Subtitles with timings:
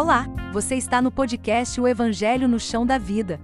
[0.00, 3.40] Olá, você está no podcast O Evangelho no Chão da Vida.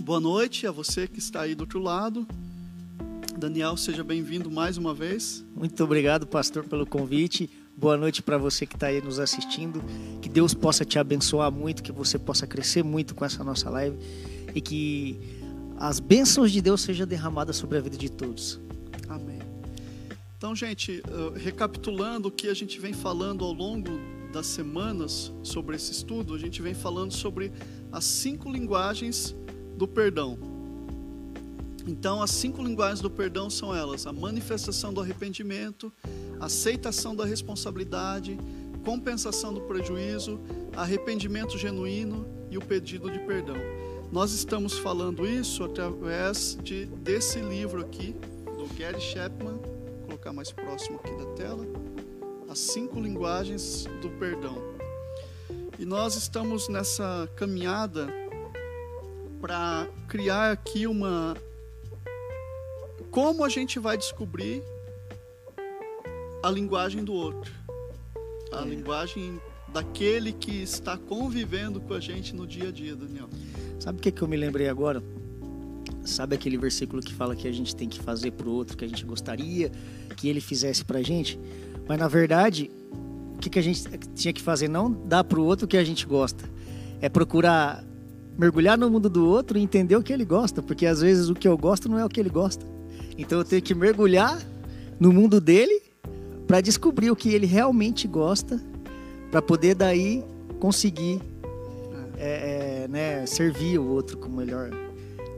[0.00, 2.26] Boa noite a você que está aí do outro lado.
[3.38, 5.44] Daniel, seja bem-vindo mais uma vez.
[5.54, 7.48] Muito obrigado, pastor, pelo convite.
[7.76, 9.80] Boa noite para você que está aí nos assistindo.
[10.20, 13.96] Que Deus possa te abençoar muito, que você possa crescer muito com essa nossa live
[14.56, 15.41] e que
[15.82, 18.60] as bênçãos de Deus sejam derramadas sobre a vida de todos.
[19.08, 19.40] Amém.
[20.38, 21.02] Então, gente,
[21.34, 23.90] recapitulando o que a gente vem falando ao longo
[24.32, 27.50] das semanas sobre esse estudo, a gente vem falando sobre
[27.90, 29.34] as cinco linguagens
[29.76, 30.38] do perdão.
[31.84, 35.92] Então, as cinco linguagens do perdão são elas: a manifestação do arrependimento,
[36.38, 38.38] aceitação da responsabilidade,
[38.84, 40.38] compensação do prejuízo,
[40.76, 43.56] arrependimento genuíno e o pedido de perdão.
[44.12, 48.14] Nós estamos falando isso através de, desse livro aqui,
[48.44, 51.64] do Gary Chapman, vou colocar mais próximo aqui da tela,
[52.46, 54.58] As Cinco Linguagens do Perdão.
[55.78, 58.06] E nós estamos nessa caminhada
[59.40, 61.34] para criar aqui uma.
[63.10, 64.62] Como a gente vai descobrir
[66.42, 67.50] a linguagem do outro,
[68.52, 68.64] a é.
[68.66, 73.30] linguagem daquele que está convivendo com a gente no dia a dia, Daniel.
[73.82, 75.02] Sabe o que, que eu me lembrei agora?
[76.04, 78.84] Sabe aquele versículo que fala que a gente tem que fazer para o outro que
[78.84, 79.72] a gente gostaria
[80.16, 81.36] que ele fizesse para a gente?
[81.88, 82.70] Mas na verdade,
[83.34, 83.82] o que, que a gente
[84.14, 84.68] tinha que fazer?
[84.68, 86.48] Não dar para o outro o que a gente gosta.
[87.00, 87.84] É procurar
[88.38, 91.34] mergulhar no mundo do outro e entender o que ele gosta, porque às vezes o
[91.34, 92.64] que eu gosto não é o que ele gosta.
[93.18, 94.40] Então eu tenho que mergulhar
[95.00, 95.82] no mundo dele
[96.46, 98.62] para descobrir o que ele realmente gosta,
[99.28, 100.22] para poder daí
[100.60, 101.20] conseguir
[102.22, 102.51] é,
[102.82, 104.70] é, né, servir o outro com melhor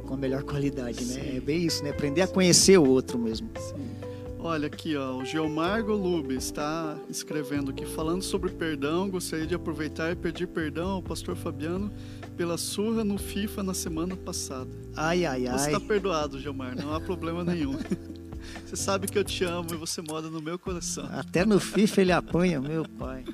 [0.07, 1.15] com a melhor qualidade, né?
[1.15, 1.37] Sim.
[1.37, 1.91] É bem isso, né?
[1.91, 3.49] Aprender a conhecer o outro mesmo.
[3.59, 3.95] Sim.
[4.39, 10.13] Olha aqui, ó, o Geomar Golube está escrevendo aqui, falando sobre perdão, gostaria de aproveitar
[10.13, 11.91] e pedir perdão ao pastor Fabiano
[12.37, 14.69] pela surra no FIFA na semana passada.
[14.95, 15.59] Ai, ai, ai.
[15.59, 17.79] Você está perdoado, Geomar, não há problema nenhum.
[18.65, 21.07] Você sabe que eu te amo e você mora no meu coração.
[21.11, 23.25] Até no FIFA ele apanha, meu pai.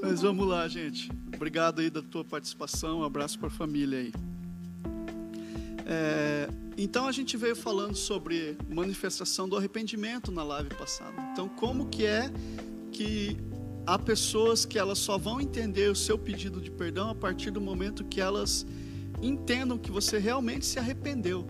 [0.00, 1.10] Mas vamos lá, gente.
[1.34, 3.00] Obrigado aí da tua participação.
[3.00, 4.12] Um abraço para a família aí.
[5.86, 11.14] É, então a gente veio falando sobre manifestação do arrependimento na live passada.
[11.32, 12.30] Então como que é
[12.90, 13.36] que
[13.86, 17.60] há pessoas que elas só vão entender o seu pedido de perdão a partir do
[17.60, 18.66] momento que elas
[19.20, 21.46] entendam que você realmente se arrependeu.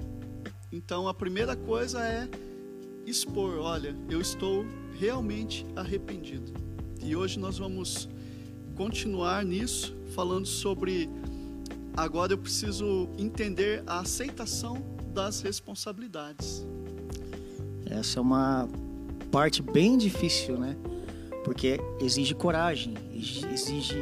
[0.71, 2.29] Então a primeira coisa é
[3.07, 4.65] expor, olha, eu estou
[4.99, 6.53] realmente arrependido.
[7.03, 8.09] E hoje nós vamos
[8.75, 11.09] continuar nisso, falando sobre
[11.97, 14.83] agora eu preciso entender a aceitação
[15.13, 16.67] das responsabilidades.
[17.87, 18.69] Essa é uma
[19.31, 20.77] parte bem difícil, né?
[21.45, 23.99] Porque exige coragem, exige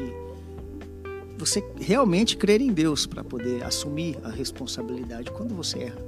[1.38, 6.02] você realmente crer em Deus para poder assumir a responsabilidade quando você erra,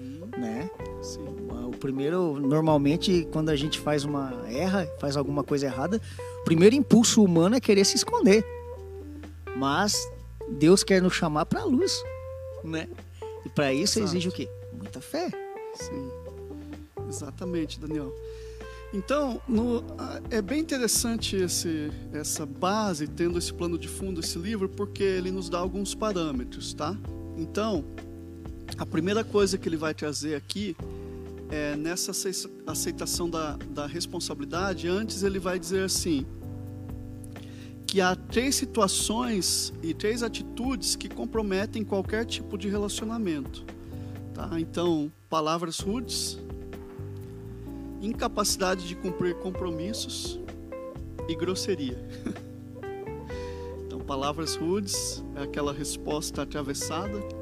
[0.00, 0.28] uhum.
[0.36, 0.68] né?
[1.00, 1.41] Sim.
[1.82, 6.00] Primeiro, normalmente, quando a gente faz uma erra, faz alguma coisa errada,
[6.40, 8.46] o primeiro impulso humano é querer se esconder.
[9.56, 10.08] Mas
[10.48, 11.92] Deus quer nos chamar para a luz,
[12.62, 12.88] né?
[13.44, 14.14] E para isso Exato.
[14.14, 14.48] exige o quê?
[14.72, 15.28] Muita fé.
[15.74, 16.08] Sim.
[17.08, 18.14] Exatamente, Daniel.
[18.94, 19.82] Então, no,
[20.30, 25.32] é bem interessante esse, essa base, tendo esse plano de fundo, esse livro, porque ele
[25.32, 26.96] nos dá alguns parâmetros, tá?
[27.36, 27.84] Então,
[28.78, 30.76] a primeira coisa que ele vai trazer aqui
[31.52, 32.12] é nessa
[32.66, 36.24] aceitação da, da responsabilidade, antes ele vai dizer assim:
[37.86, 43.66] que há três situações e três atitudes que comprometem qualquer tipo de relacionamento.
[44.32, 44.58] Tá?
[44.58, 46.38] Então, palavras rudes,
[48.00, 50.40] incapacidade de cumprir compromissos
[51.28, 52.02] e grosseria.
[53.84, 57.41] então, palavras rudes é aquela resposta atravessada.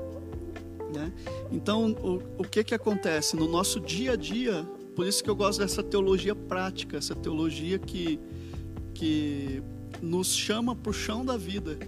[0.93, 1.13] Né?
[1.51, 4.65] Então, o, o que, que acontece no nosso dia a dia?
[4.95, 8.19] Por isso que eu gosto dessa teologia prática, essa teologia que,
[8.95, 9.63] que
[10.03, 11.79] nos chama para o chão da vida,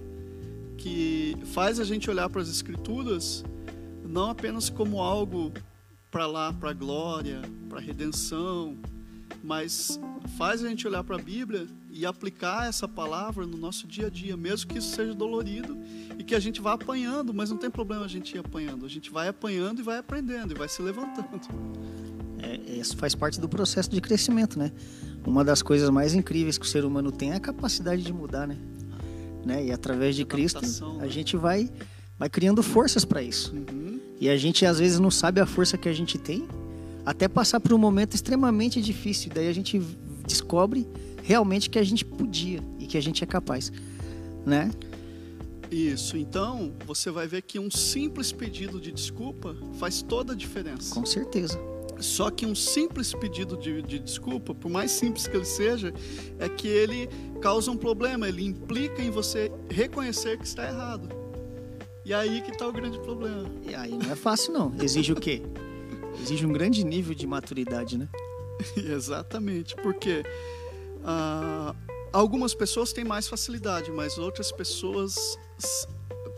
[0.79, 3.45] que faz a gente olhar para as Escrituras
[4.05, 5.53] não apenas como algo
[6.11, 8.77] para lá, para a glória, para a redenção,
[9.43, 9.99] mas
[10.37, 14.11] faz a gente olhar para a Bíblia e aplicar essa palavra no nosso dia a
[14.11, 15.77] dia, mesmo que isso seja dolorido
[16.19, 18.89] e que a gente vá apanhando, mas não tem problema a gente ir apanhando, a
[18.89, 21.29] gente vai apanhando e vai aprendendo e vai se levantando.
[22.39, 24.73] É, isso faz parte do processo de crescimento, né?
[25.25, 28.49] Uma das coisas mais incríveis que o ser humano tem é a capacidade de mudar,
[28.49, 28.57] né?
[29.45, 29.67] né?
[29.67, 30.61] E através de Cristo
[30.99, 31.71] a gente vai
[32.19, 33.55] vai criando forças para isso.
[33.55, 34.01] Uhum.
[34.19, 36.49] E a gente às vezes não sabe a força que a gente tem,
[37.05, 39.31] até passar por um momento extremamente difícil.
[39.35, 39.81] Daí a gente
[40.27, 40.87] descobre
[41.23, 43.73] realmente que a gente podia e que a gente é capaz,
[44.45, 44.71] né?
[45.71, 46.19] Isso.
[46.19, 50.95] Então, você vai ver que um simples pedido de desculpa faz toda a diferença.
[50.95, 51.59] Com certeza.
[51.99, 55.95] Só que um simples pedido de, de, desculpa, por mais simples que ele seja,
[56.39, 57.09] é que ele
[57.41, 61.09] causa um problema, ele implica em você reconhecer que está errado.
[62.05, 63.49] E aí que está o grande problema.
[63.63, 64.75] E aí não é fácil não.
[64.83, 65.43] Exige o quê?
[66.21, 68.09] Exige um grande nível de maturidade, né?
[68.77, 70.25] Exatamente, porque
[71.05, 71.75] ah,
[72.13, 75.39] algumas pessoas têm mais facilidade, mas outras pessoas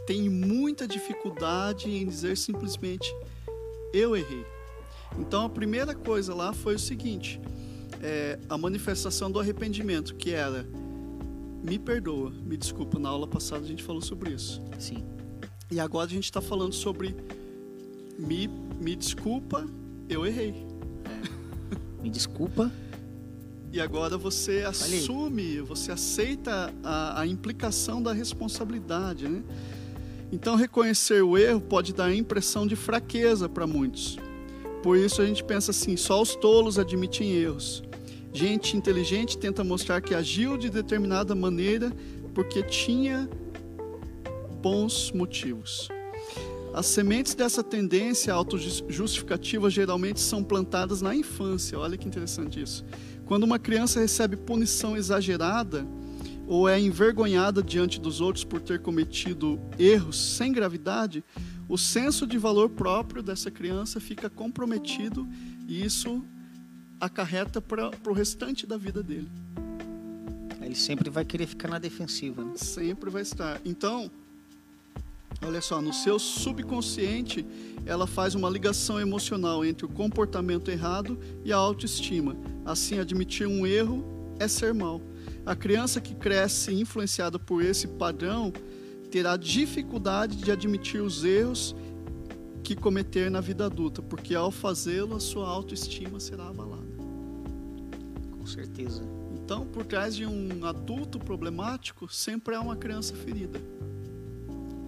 [0.07, 3.15] têm muita dificuldade em dizer simplesmente
[3.93, 4.45] eu errei.
[5.19, 7.41] Então a primeira coisa lá foi o seguinte:
[8.03, 10.67] é, a manifestação do arrependimento, que era
[11.63, 12.99] me perdoa, me desculpa.
[12.99, 14.63] Na aula passada a gente falou sobre isso.
[14.79, 15.05] Sim.
[15.71, 17.17] E agora a gente está falando sobre
[18.19, 19.67] me, me desculpa,
[20.09, 20.51] eu errei.
[20.51, 22.03] É.
[22.03, 22.71] Me desculpa.
[23.75, 29.43] E agora você assume, você aceita a, a implicação da responsabilidade, né?
[30.31, 34.17] Então reconhecer o erro pode dar a impressão de fraqueza para muitos.
[34.81, 37.83] Por isso a gente pensa assim: só os tolos admitem erros.
[38.33, 41.93] Gente inteligente tenta mostrar que agiu de determinada maneira
[42.33, 43.29] porque tinha
[44.63, 45.89] bons motivos.
[46.73, 51.79] As sementes dessa tendência autojustificativa geralmente são plantadas na infância.
[51.79, 52.85] Olha que interessante isso.
[53.27, 55.87] Quando uma criança recebe punição exagerada
[56.47, 61.25] ou é envergonhada diante dos outros por ter cometido erros sem gravidade,
[61.69, 65.27] o senso de valor próprio dessa criança fica comprometido
[65.67, 66.23] e isso
[67.01, 69.31] acarreta para o restante da vida dele.
[70.61, 72.43] Ele sempre vai querer ficar na defensiva.
[72.43, 72.53] Né?
[72.57, 73.61] Sempre vai estar.
[73.65, 74.11] Então,
[75.47, 77.47] olha só, no seu subconsciente,
[77.87, 82.37] ela faz uma ligação emocional entre o comportamento errado e a autoestima.
[82.65, 84.05] Assim, admitir um erro
[84.39, 85.01] é ser mal.
[85.45, 88.53] A criança que cresce influenciada por esse padrão
[89.11, 91.77] terá dificuldade de admitir os erros
[92.63, 96.83] que cometer na vida adulta, porque ao fazê-lo a sua autoestima será abalada.
[98.39, 99.03] Com certeza.
[99.35, 103.61] Então, por trás de um adulto problemático, sempre há uma criança ferida.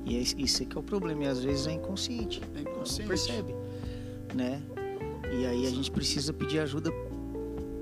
[0.07, 2.41] E é isso é que é o problema, e às vezes é inconsciente.
[2.55, 3.01] É inconsciente.
[3.03, 3.55] Não percebe,
[4.33, 4.63] né?
[5.33, 6.93] E aí a gente precisa pedir ajuda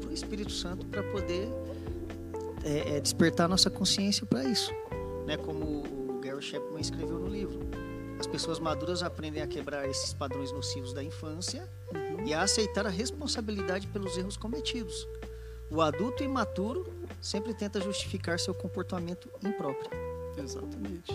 [0.01, 1.47] pro Espírito Santo para poder
[2.65, 4.73] é, é, despertar nossa consciência para isso,
[5.27, 5.37] né?
[5.37, 7.61] Como Gary Chapman escreveu no livro.
[8.19, 12.25] As pessoas maduras aprendem a quebrar esses padrões nocivos da infância uhum.
[12.25, 15.07] e a aceitar a responsabilidade pelos erros cometidos.
[15.71, 16.91] O adulto imaturo
[17.21, 19.91] sempre tenta justificar seu comportamento impróprio.
[20.39, 21.13] Exatamente.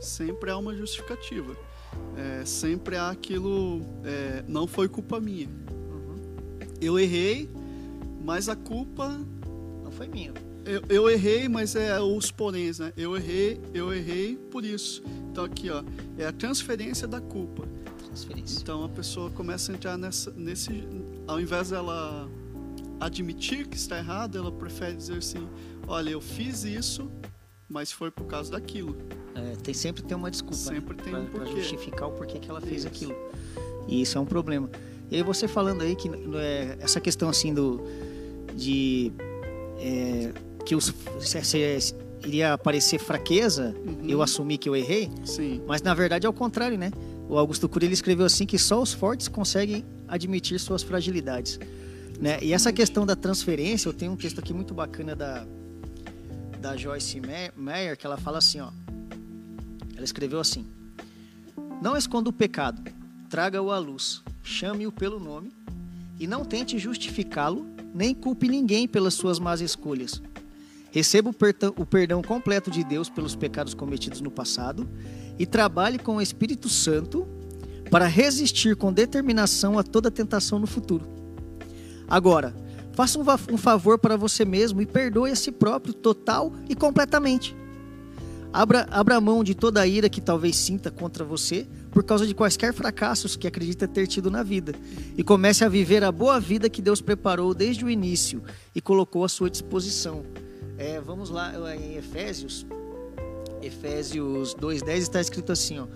[0.00, 1.56] Sempre há uma justificativa.
[2.16, 3.82] É, sempre há aquilo.
[4.04, 5.48] É, não foi culpa minha.
[5.48, 6.16] Uhum.
[6.80, 7.50] Eu errei,
[8.22, 9.08] mas a culpa.
[9.84, 10.32] Não foi minha
[10.64, 12.92] eu, eu, errei, mas é os poréns, né?
[12.96, 15.02] Eu errei, eu errei por isso.
[15.30, 15.82] Então aqui, ó,
[16.18, 17.66] é a transferência da culpa.
[18.04, 18.60] Transferência.
[18.60, 20.86] Então a pessoa começa a entrar nessa, nesse,
[21.26, 22.28] ao invés dela
[22.98, 25.48] admitir que está errado, ela prefere dizer assim:
[25.86, 27.10] olha, eu fiz isso,
[27.68, 28.96] mas foi por causa daquilo.
[29.34, 30.56] É, tem sempre tem uma desculpa.
[30.56, 30.80] Né?
[30.80, 31.02] Sempre né?
[31.02, 31.50] tem pra, um porquê.
[31.50, 32.88] Pra justificar o porquê que ela fez isso.
[32.88, 33.14] aquilo.
[33.88, 34.68] E isso é um problema.
[35.10, 37.80] E aí você falando aí que é, essa questão assim do
[38.56, 39.12] de
[39.78, 40.32] é,
[40.64, 44.08] que os, se, se, iria aparecer fraqueza, uhum.
[44.08, 45.10] eu assumi que eu errei.
[45.24, 45.62] Sim.
[45.66, 46.90] Mas na verdade é o contrário, né?
[47.28, 51.58] O Augusto Cury ele escreveu assim que só os fortes conseguem admitir suas fragilidades.
[52.20, 52.38] Né?
[52.42, 55.46] E essa questão da transferência, eu tenho um texto aqui muito bacana da,
[56.60, 57.20] da Joyce
[57.56, 58.70] Meyer, que ela fala assim, ó.
[60.00, 60.64] Ela escreveu assim:
[61.82, 62.82] Não esconda o pecado,
[63.28, 65.52] traga-o à luz, chame-o pelo nome
[66.18, 70.22] e não tente justificá-lo, nem culpe ninguém pelas suas más escolhas.
[70.90, 71.30] Receba
[71.76, 74.88] o perdão completo de Deus pelos pecados cometidos no passado
[75.38, 77.28] e trabalhe com o Espírito Santo
[77.90, 81.06] para resistir com determinação a toda tentação no futuro.
[82.08, 82.54] Agora,
[82.94, 87.59] faça um favor para você mesmo e perdoe a si próprio total e completamente.
[88.52, 92.34] Abra, abra mão de toda a ira que talvez sinta contra você por causa de
[92.34, 94.74] quaisquer fracassos que acredita ter tido na vida
[95.16, 98.42] e comece a viver a boa vida que Deus preparou desde o início
[98.74, 100.24] e colocou à sua disposição.
[100.76, 102.66] É, vamos lá em Efésios,
[103.62, 105.86] Efésios 2,10 está escrito assim: ó,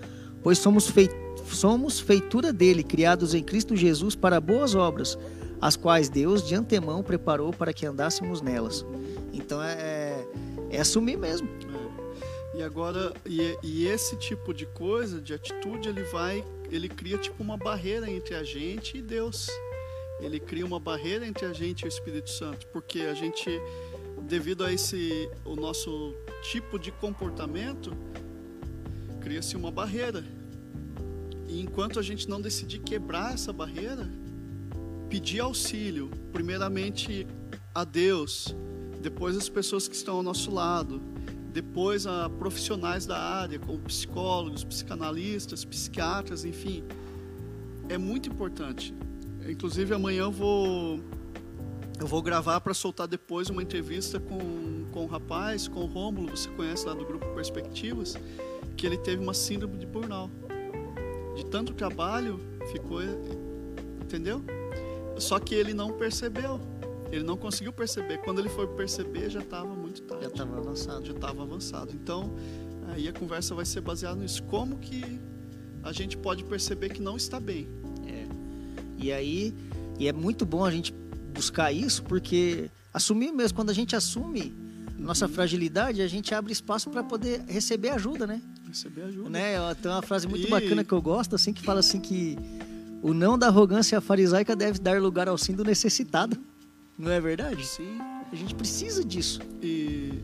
[0.42, 1.10] Pois somos, feit
[1.46, 5.18] somos feitura dele, criados em Cristo Jesus para boas obras,
[5.60, 8.84] as quais Deus de antemão preparou para que andássemos nelas.
[9.32, 10.26] Então é, é,
[10.70, 11.48] é assumir mesmo.
[12.56, 17.42] E agora, e, e esse tipo de coisa, de atitude, ele vai ele cria tipo
[17.42, 19.48] uma barreira entre a gente e Deus.
[20.20, 23.48] Ele cria uma barreira entre a gente e o Espírito Santo, porque a gente,
[24.22, 27.96] devido a esse o nosso tipo de comportamento,
[29.20, 30.24] cria-se uma barreira.
[31.46, 34.08] E enquanto a gente não decidir quebrar essa barreira,
[35.08, 37.26] pedir auxílio, primeiramente
[37.74, 38.54] a Deus,
[39.00, 41.00] depois as pessoas que estão ao nosso lado,
[41.54, 46.82] depois a profissionais da área, como psicólogos, psicanalistas, psiquiatras, enfim,
[47.88, 48.92] é muito importante.
[49.48, 50.98] Inclusive amanhã eu vou
[52.00, 56.36] eu vou gravar para soltar depois uma entrevista com, com um rapaz, com o Rômulo,
[56.36, 58.16] você conhece lá do grupo Perspectivas,
[58.76, 60.32] que ele teve uma síndrome de burnout.
[61.36, 62.40] De tanto trabalho,
[62.72, 63.00] ficou,
[64.02, 64.42] entendeu?
[65.18, 66.60] Só que ele não percebeu.
[67.14, 68.18] Ele não conseguiu perceber.
[68.18, 70.24] Quando ele foi perceber, já estava muito tarde.
[70.24, 71.06] Já estava avançado.
[71.06, 71.90] Já estava avançado.
[71.94, 72.34] Então,
[72.88, 74.42] aí a conversa vai ser baseada nisso.
[74.44, 75.20] Como que
[75.82, 77.68] a gente pode perceber que não está bem?
[78.06, 78.26] É.
[78.98, 79.54] E aí,
[79.98, 80.92] e é muito bom a gente
[81.32, 84.54] buscar isso, porque assumir mesmo, quando a gente assume
[84.98, 88.40] nossa fragilidade, a gente abre espaço para poder receber ajuda, né?
[88.66, 89.28] Receber ajuda.
[89.28, 89.54] Né?
[89.80, 92.36] Tem uma frase muito E- bacana que eu gosto, assim, que fala assim que
[93.02, 96.38] o não da arrogância farisaica deve dar lugar ao sim do necessitado.
[96.98, 97.66] Não é verdade?
[97.66, 97.98] Sim.
[98.30, 99.40] A gente precisa disso.
[99.62, 100.20] E,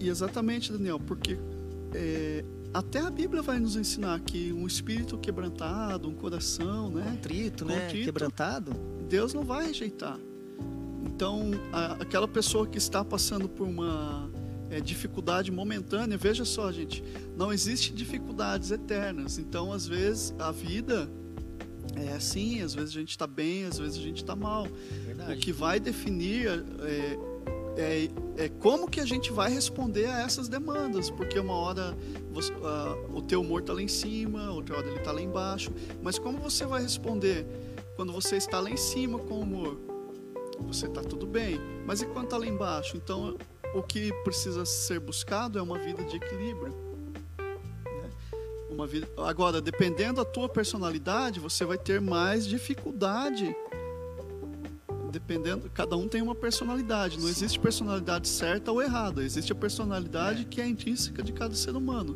[0.00, 1.38] e exatamente, Daniel, porque
[1.94, 7.04] é, até a Bíblia vai nos ensinar que um espírito quebrantado, um coração, né?
[7.12, 7.80] Contrito, né?
[7.86, 8.04] Contrito.
[8.06, 8.72] Quebrantado.
[9.08, 10.18] Deus não vai rejeitar.
[11.06, 14.28] Então, a- aquela pessoa que está passando por uma
[14.70, 17.04] é, dificuldade momentânea, veja só, gente,
[17.36, 19.38] não existe dificuldades eternas.
[19.38, 21.08] Então, às vezes, a vida
[21.96, 24.66] é assim, às vezes a gente está bem, às vezes a gente está mal.
[24.66, 25.40] O Verdade.
[25.40, 26.48] que vai definir
[26.82, 27.18] é,
[27.76, 31.96] é, é como que a gente vai responder a essas demandas, porque uma hora
[32.32, 35.70] você- ah, o teu humor está lá em cima, outra hora ele está lá embaixo,
[36.02, 37.46] mas como você vai responder
[37.96, 39.78] quando você está lá em cima com o humor?
[40.60, 42.96] Você está tudo bem, mas e quando está lá embaixo?
[42.96, 43.36] Então,
[43.74, 46.72] o que precisa ser buscado é uma vida de equilíbrio.
[48.74, 49.08] Uma vida...
[49.16, 53.54] Agora, dependendo da tua personalidade, você vai ter mais dificuldade
[55.14, 57.20] dependendo, cada um tem uma personalidade.
[57.20, 59.22] Não existe personalidade certa ou errada.
[59.22, 60.44] Existe a personalidade É.
[60.44, 62.14] que é intrínseca de cada ser humano.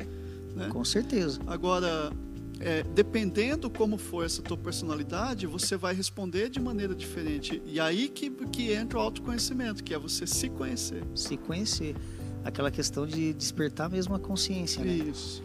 [0.53, 0.67] Né?
[0.67, 1.39] Com certeza.
[1.47, 2.11] Agora,
[2.59, 7.61] é, dependendo como for essa tua personalidade, você vai responder de maneira diferente.
[7.65, 11.01] E aí que, que entra o autoconhecimento, que é você se conhecer.
[11.15, 11.95] Se conhecer.
[12.43, 14.91] Aquela questão de despertar mesmo a consciência, né?
[14.93, 15.41] Isso.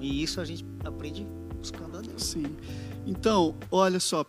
[0.00, 1.26] E isso a gente aprende
[1.56, 2.22] buscando a Deus.
[2.22, 2.56] Sim.
[3.06, 4.24] Então, olha só,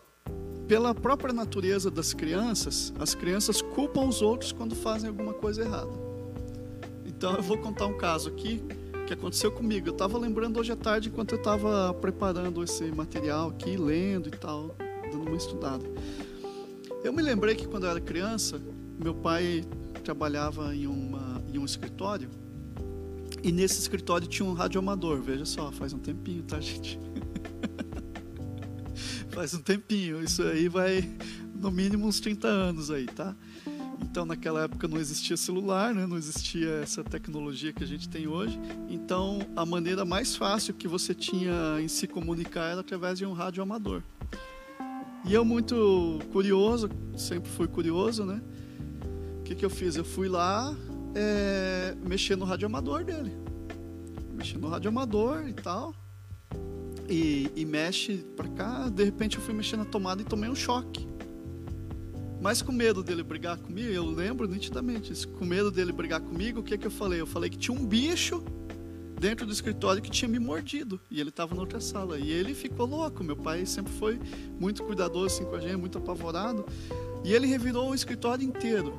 [0.67, 5.91] pela própria natureza das crianças, as crianças culpam os outros quando fazem alguma coisa errada.
[7.05, 8.63] Então, eu vou contar um caso aqui
[9.05, 9.87] que aconteceu comigo.
[9.87, 14.31] Eu estava lembrando hoje à tarde enquanto eu estava preparando esse material aqui, lendo e
[14.31, 14.75] tal,
[15.11, 15.83] dando uma estudada.
[17.03, 18.61] Eu me lembrei que quando eu era criança,
[19.03, 19.65] meu pai
[20.03, 22.29] trabalhava em, uma, em um escritório
[23.43, 25.21] e nesse escritório tinha um radioamador.
[25.21, 26.99] Veja só, faz um tempinho, tá, gente?
[29.29, 30.23] faz um tempinho.
[30.23, 31.09] Isso aí vai
[31.53, 33.35] no mínimo uns 30 anos aí, tá?
[34.01, 36.07] Então naquela época não existia celular, né?
[36.07, 38.59] não existia essa tecnologia que a gente tem hoje.
[38.89, 43.33] Então a maneira mais fácil que você tinha em se comunicar era através de um
[43.33, 44.01] rádio amador.
[45.25, 48.41] E eu muito curioso, sempre fui curioso, né?
[49.39, 49.95] O que, que eu fiz?
[49.95, 50.75] Eu fui lá
[51.15, 53.35] é, mexer no rádio amador dele.
[54.33, 55.93] Mexer no rádio amador e tal.
[57.09, 58.89] E, e mexe pra cá.
[58.89, 61.07] De repente eu fui mexer na tomada e tomei um choque.
[62.41, 65.27] Mas com medo dele brigar comigo, eu lembro nitidamente.
[65.27, 67.19] Com medo dele brigar comigo, o que, que eu falei?
[67.19, 68.41] Eu falei que tinha um bicho
[69.19, 71.01] dentro do escritório que tinha me mordido.
[71.11, 72.17] E ele estava na outra sala.
[72.17, 73.23] E ele ficou louco.
[73.23, 74.19] Meu pai sempre foi
[74.57, 76.65] muito cuidadoso assim, com a gente, muito apavorado.
[77.25, 78.97] E ele revirou o escritório inteiro.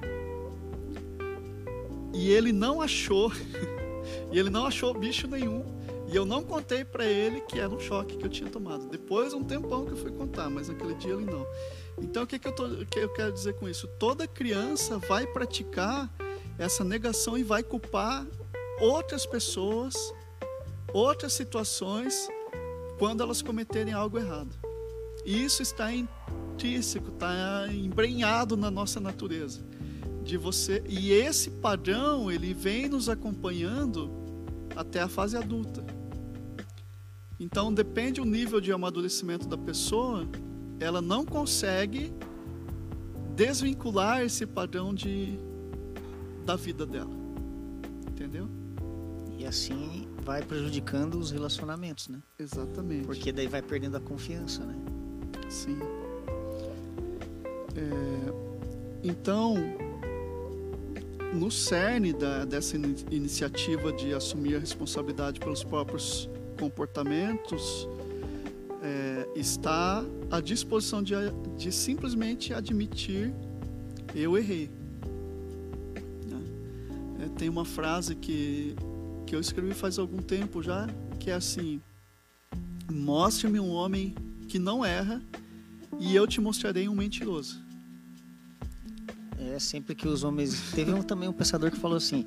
[2.12, 3.32] E ele não achou.
[4.32, 5.64] e ele não achou bicho nenhum.
[6.12, 8.88] E eu não contei para ele que era um choque que eu tinha tomado.
[8.88, 11.46] Depois, um tempão que eu fui contar, mas naquele dia ele não.
[12.02, 13.86] Então, o que, que, eu, tô, que eu quero dizer com isso?
[13.98, 16.10] Toda criança vai praticar
[16.58, 18.26] essa negação e vai culpar
[18.80, 19.94] outras pessoas,
[20.92, 22.28] outras situações,
[22.98, 24.50] quando elas cometerem algo errado.
[25.24, 29.69] E isso está intrínseco, está embrenhado na nossa natureza.
[30.24, 34.10] De você e esse padrão ele vem nos acompanhando
[34.76, 35.84] até a fase adulta.
[37.38, 40.28] Então depende o nível de amadurecimento da pessoa,
[40.78, 42.12] ela não consegue
[43.34, 45.38] desvincular esse padrão de
[46.44, 47.10] da vida dela.
[48.10, 48.48] Entendeu?
[49.38, 52.22] E assim vai prejudicando os relacionamentos, né?
[52.38, 53.06] Exatamente.
[53.06, 54.74] Porque daí vai perdendo a confiança, né?
[55.48, 55.78] Sim.
[57.74, 59.56] É, então,
[61.32, 67.88] no cerne da, dessa in- iniciativa de assumir a responsabilidade pelos próprios comportamentos
[68.82, 71.14] é, está a disposição de,
[71.56, 73.32] de simplesmente admitir
[74.14, 74.68] eu errei.
[76.26, 76.42] né?
[77.24, 78.74] É, tem uma frase que,
[79.26, 81.80] que eu escrevi faz algum tempo já, que é assim:
[82.90, 84.14] Mostre-me um homem
[84.48, 85.22] que não erra
[86.00, 87.60] e eu te mostrarei um mentiroso.
[89.60, 90.72] Sempre que os homens.
[90.74, 92.26] Teve um, também um pensador que falou assim: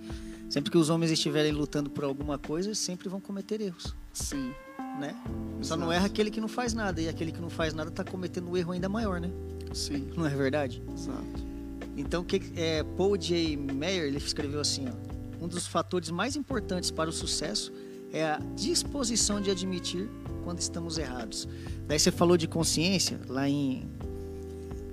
[0.50, 4.54] sempre que os homens estiverem lutando por alguma coisa, sempre vão cometer erros, Sim.
[5.00, 5.16] né?
[5.62, 5.82] Só exato.
[5.82, 8.50] não erra aquele que não faz nada, e aquele que não faz nada está cometendo
[8.50, 9.30] um erro ainda maior, né?
[9.74, 10.84] Sim, Não é verdade?
[10.94, 11.54] exato.
[11.98, 13.58] Então, que é, Paul J.
[13.58, 17.74] Meyer ele escreveu assim: ó, um dos fatores mais importantes para o sucesso
[18.12, 20.08] é a disposição de admitir
[20.44, 21.48] quando estamos errados.
[21.88, 23.88] Daí você falou de consciência, lá em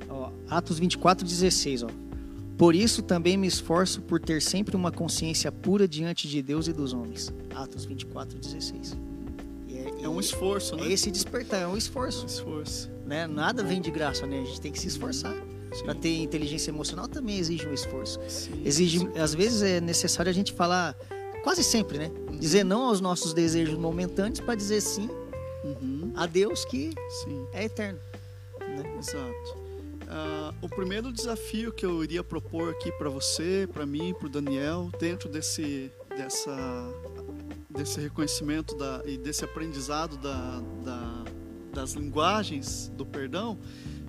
[0.09, 1.83] ó, Atos 24, 16.
[1.83, 1.89] Ó.
[2.61, 6.75] Por isso também me esforço por ter sempre uma consciência pura diante de Deus e
[6.75, 7.33] dos homens.
[7.55, 8.99] Atos 24, 16.
[9.67, 10.87] E é, É um esforço, né?
[10.87, 12.27] é esse despertar, é um É um esforço.
[12.27, 12.91] esforço.
[13.07, 13.27] Né?
[13.27, 14.43] Nada vem de graça, né?
[14.43, 15.35] A gente tem que se esforçar.
[15.85, 18.21] Para ter inteligência emocional também exige um esforço.
[18.29, 19.09] Sim, Exige, sim.
[19.19, 20.95] às vezes é necessário a gente falar,
[21.43, 22.11] quase sempre, né?
[22.39, 25.09] Dizer não aos nossos desejos momentâneos para dizer sim
[25.65, 26.91] Uhum, a Deus que
[27.25, 27.99] sim, é eterno.
[28.99, 29.60] exato.
[30.13, 34.29] Ah, o primeiro desafio que eu iria propor aqui para você, para mim, para o
[34.29, 36.53] Daniel, dentro desse, dessa,
[37.71, 41.25] desse reconhecimento da, e desse aprendizado da, da-
[41.73, 43.57] das linguagens do perdão,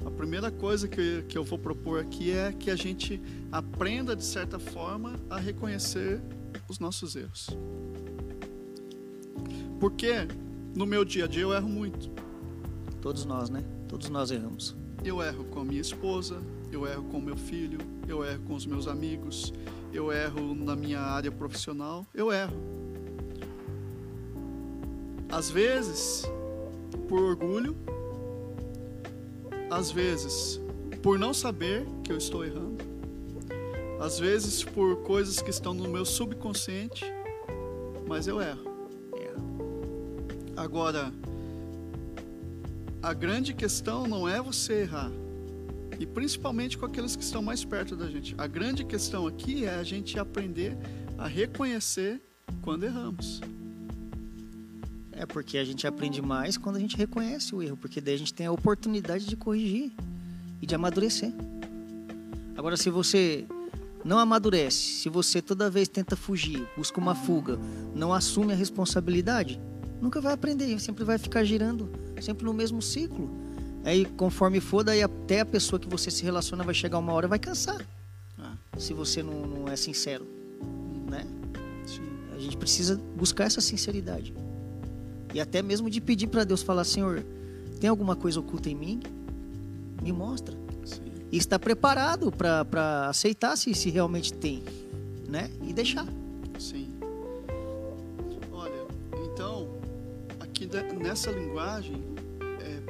[0.04, 4.26] a primeira coisa que, que eu vou propor aqui é que a gente aprenda, de
[4.26, 6.20] certa forma, a reconhecer
[6.68, 7.48] os nossos erros.
[9.80, 10.28] Porque
[10.76, 12.10] no meu dia a dia eu erro muito.
[13.00, 13.64] Todos nós, né?
[13.88, 14.76] Todos nós erramos.
[15.04, 18.54] Eu erro com a minha esposa, eu erro com o meu filho, eu erro com
[18.54, 19.52] os meus amigos,
[19.92, 22.56] eu erro na minha área profissional, eu erro.
[25.28, 26.24] Às vezes,
[27.10, 27.76] por orgulho,
[29.70, 30.62] às vezes,
[31.02, 32.84] por não saber que eu estou errando,
[34.00, 37.06] às vezes por coisas que estão no meu subconsciente,
[38.08, 38.70] mas eu erro.
[39.16, 39.32] É.
[40.58, 41.12] Agora,
[43.02, 45.12] a grande questão não é você errar.
[46.00, 48.36] E principalmente com aqueles que estão mais perto da gente.
[48.38, 50.78] A grande questão aqui é a gente aprender
[51.18, 52.22] a reconhecer
[52.62, 53.42] quando erramos.
[55.12, 58.18] É porque a gente aprende mais quando a gente reconhece o erro, porque daí a
[58.18, 59.92] gente tem a oportunidade de corrigir
[60.62, 61.32] e de amadurecer.
[62.56, 63.46] Agora, se você
[64.04, 67.60] não amadurece, se você toda vez tenta fugir, busca uma fuga,
[67.96, 69.60] não assume a responsabilidade,
[70.02, 71.90] nunca vai aprender, sempre vai ficar girando,
[72.22, 73.30] sempre no mesmo ciclo.
[73.84, 77.26] Aí, conforme for, daí até a pessoa que você se relaciona vai chegar uma hora
[77.26, 77.86] e vai cansar,
[78.38, 80.26] Ah, se você não, não é sincero,
[81.10, 81.26] né?
[81.86, 82.02] sim,
[82.36, 84.34] A gente precisa buscar essa sinceridade.
[85.34, 87.24] E até mesmo de pedir para Deus falar, Senhor,
[87.80, 89.00] tem alguma coisa oculta em mim?
[90.04, 90.56] Me mostra.
[90.86, 94.64] sim, E estar preparado para aceitar se, se realmente tem,
[95.28, 95.50] né?
[95.68, 96.06] E deixar.
[96.60, 96.90] sim.
[98.52, 98.86] Olha,
[99.32, 99.70] então,
[100.72, 102.04] de- nessa linguagem,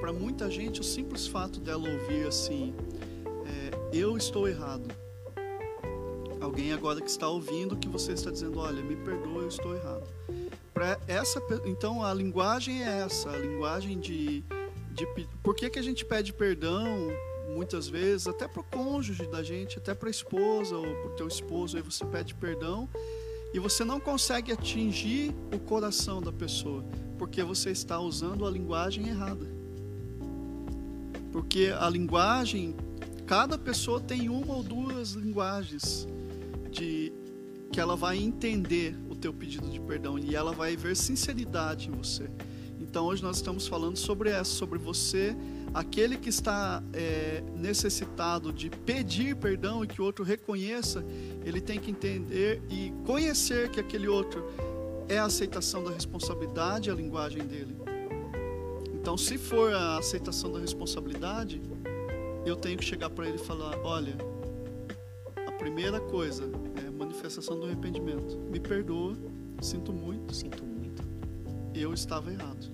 [0.01, 2.73] para muita gente, o simples fato dela ouvir assim,
[3.45, 4.87] é, eu estou errado.
[6.41, 10.03] Alguém agora que está ouvindo que você está dizendo, olha, me perdoa, eu estou errado.
[10.73, 14.43] Pra essa, então a linguagem é essa, a linguagem de,
[14.91, 15.05] de
[15.43, 16.83] por que, que a gente pede perdão
[17.53, 21.15] muitas vezes, até para o cônjuge da gente, até para a esposa ou para o
[21.15, 22.89] teu esposo, aí você pede perdão
[23.53, 26.85] e você não consegue atingir o coração da pessoa,
[27.17, 29.47] porque você está usando a linguagem errada.
[31.31, 32.75] Porque a linguagem,
[33.25, 36.07] cada pessoa tem uma ou duas linguagens
[36.69, 37.11] de
[37.71, 41.91] que ela vai entender o teu pedido de perdão e ela vai ver sinceridade em
[41.91, 42.29] você.
[42.79, 45.35] Então hoje nós estamos falando sobre essa, sobre você,
[45.73, 51.03] aquele que está é, necessitado de pedir perdão e que o outro reconheça,
[51.45, 54.45] ele tem que entender e conhecer que aquele outro
[55.07, 57.75] é a aceitação da responsabilidade, a linguagem dele.
[58.93, 61.61] Então, se for a aceitação da responsabilidade,
[62.45, 64.15] eu tenho que chegar para ele e falar: olha,
[65.47, 66.43] a primeira coisa
[66.85, 68.37] é manifestação do arrependimento.
[68.37, 69.15] Me perdoa,
[69.61, 71.03] sinto muito, Sinto muito.
[71.73, 72.69] eu estava errado.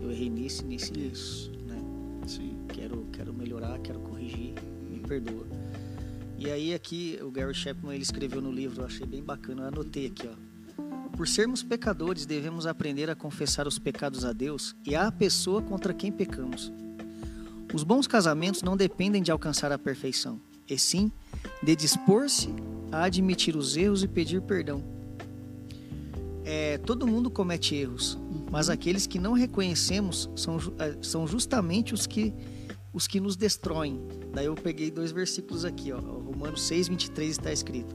[0.00, 1.50] Eu errei nisso, nisso e Isso.
[1.50, 1.55] nisso.
[2.26, 2.56] Sim.
[2.68, 4.54] Quero, quero melhorar, quero corrigir.
[4.90, 5.46] Me perdoa.
[6.38, 9.68] E aí aqui o Gary Chapman ele escreveu no livro, eu achei bem bacana, eu
[9.68, 10.46] anotei aqui, ó.
[11.16, 15.94] Por sermos pecadores, devemos aprender a confessar os pecados a Deus e à pessoa contra
[15.94, 16.70] quem pecamos.
[17.72, 21.10] Os bons casamentos não dependem de alcançar a perfeição, e sim
[21.62, 22.48] de dispor-se
[22.92, 24.95] a admitir os erros e pedir perdão.
[26.48, 28.16] É, todo mundo comete erros,
[28.50, 32.32] mas aqueles que não reconhecemos são, é, são justamente os que,
[32.92, 34.00] os que nos destroem.
[34.32, 37.94] Daí eu peguei dois versículos aqui, ó, Romanos 6, 23 está escrito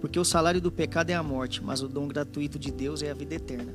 [0.00, 3.10] porque o salário do pecado é a morte, mas o dom gratuito de Deus é
[3.10, 3.74] a vida eterna.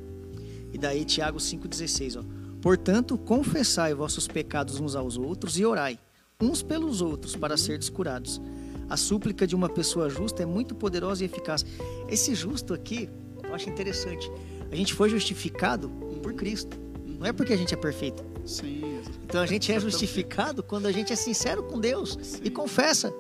[0.72, 2.24] E daí Tiago 5,16, ó.
[2.62, 6.00] Portanto, confessai vossos pecados uns aos outros e orai,
[6.40, 8.42] uns pelos outros, para serdes curados.
[8.90, 11.66] A súplica de uma pessoa justa é muito poderosa e eficaz.
[12.08, 13.10] Esse justo aqui,
[13.54, 14.32] eu acho interessante.
[14.72, 15.90] A gente foi justificado
[16.22, 16.78] por Cristo.
[17.06, 18.26] Não é porque a gente é perfeito.
[18.46, 19.00] Sim.
[19.24, 22.42] Então a gente é justificado quando a gente é sincero com Deus Sim.
[22.44, 23.14] e confessa.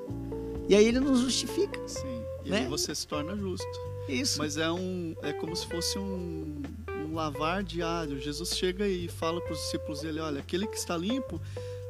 [0.67, 1.79] E aí ele nos justifica.
[1.87, 2.23] Sim.
[2.43, 2.59] E né?
[2.61, 3.67] aí você se torna justo.
[4.09, 4.39] Isso.
[4.39, 8.19] Mas é um é como se fosse um, um lavar diário.
[8.19, 11.39] Jesus chega e fala para os discípulos dele, olha, aquele que está limpo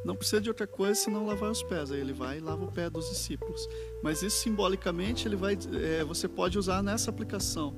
[0.04, 1.92] não precisa de outra coisa senão lavar os pés.
[1.92, 3.68] Aí ele vai e lava o pé dos discípulos.
[4.04, 7.74] Mas isso simbolicamente ele vai, é, você pode usar nessa aplicação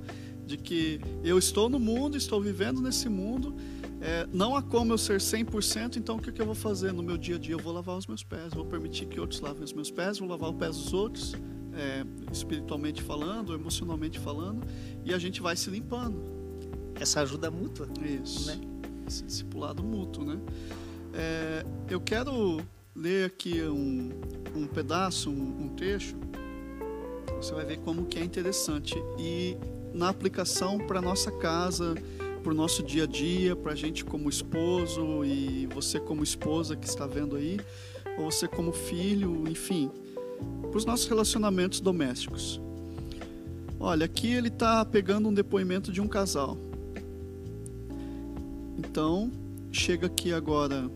[0.46, 3.56] de que eu estou no mundo, estou vivendo nesse mundo,
[4.02, 7.02] é, não há como eu ser 100%, então o que, que eu vou fazer no
[7.02, 7.56] meu dia a dia?
[7.56, 10.28] Eu vou lavar os meus pés, vou permitir que outros lavem os meus pés, vou
[10.28, 11.34] lavar os pés dos outros,
[11.74, 14.66] é, espiritualmente falando, emocionalmente falando,
[15.04, 16.22] e a gente vai se limpando.
[17.00, 17.88] Essa ajuda mútua.
[18.24, 18.48] Isso.
[18.48, 18.62] Né?
[19.08, 20.40] Esse discipulado mútuo, né?
[21.14, 22.62] É, eu quero
[22.96, 24.10] ler aqui um,
[24.56, 26.16] um pedaço, um, um trecho.
[27.38, 28.96] Você vai ver como que é interessante.
[29.18, 29.58] E
[29.96, 31.96] na aplicação para nossa casa,
[32.44, 36.76] para o nosso dia a dia, para a gente como esposo e você como esposa
[36.76, 37.60] que está vendo aí,
[38.18, 39.90] ou você como filho, enfim,
[40.62, 42.60] para os nossos relacionamentos domésticos.
[43.80, 46.58] Olha, aqui ele está pegando um depoimento de um casal.
[48.78, 49.32] Então,
[49.72, 50.90] chega aqui agora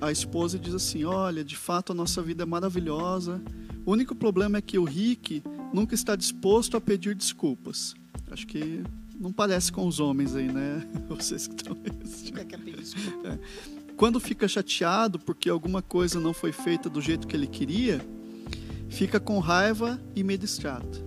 [0.00, 3.40] a esposa e diz assim: Olha, de fato a nossa vida é maravilhosa.
[3.84, 7.94] O único problema é que o Rick nunca está disposto a pedir desculpas.
[8.30, 8.82] Acho que
[9.18, 10.86] não parece com os homens aí, né?
[11.08, 11.76] Vocês que estão.
[13.24, 13.38] É.
[13.96, 18.00] Quando fica chateado porque alguma coisa não foi feita do jeito que ele queria,
[18.88, 21.06] fica com raiva e me distrata.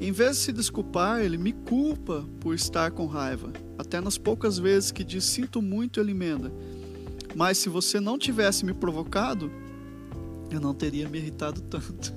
[0.00, 3.52] Em vez de se desculpar, ele me culpa por estar com raiva.
[3.78, 6.52] Até nas poucas vezes que diz sinto muito, ele emenda.
[7.34, 9.50] Mas se você não tivesse me provocado,
[10.50, 12.12] eu não teria me irritado tanto.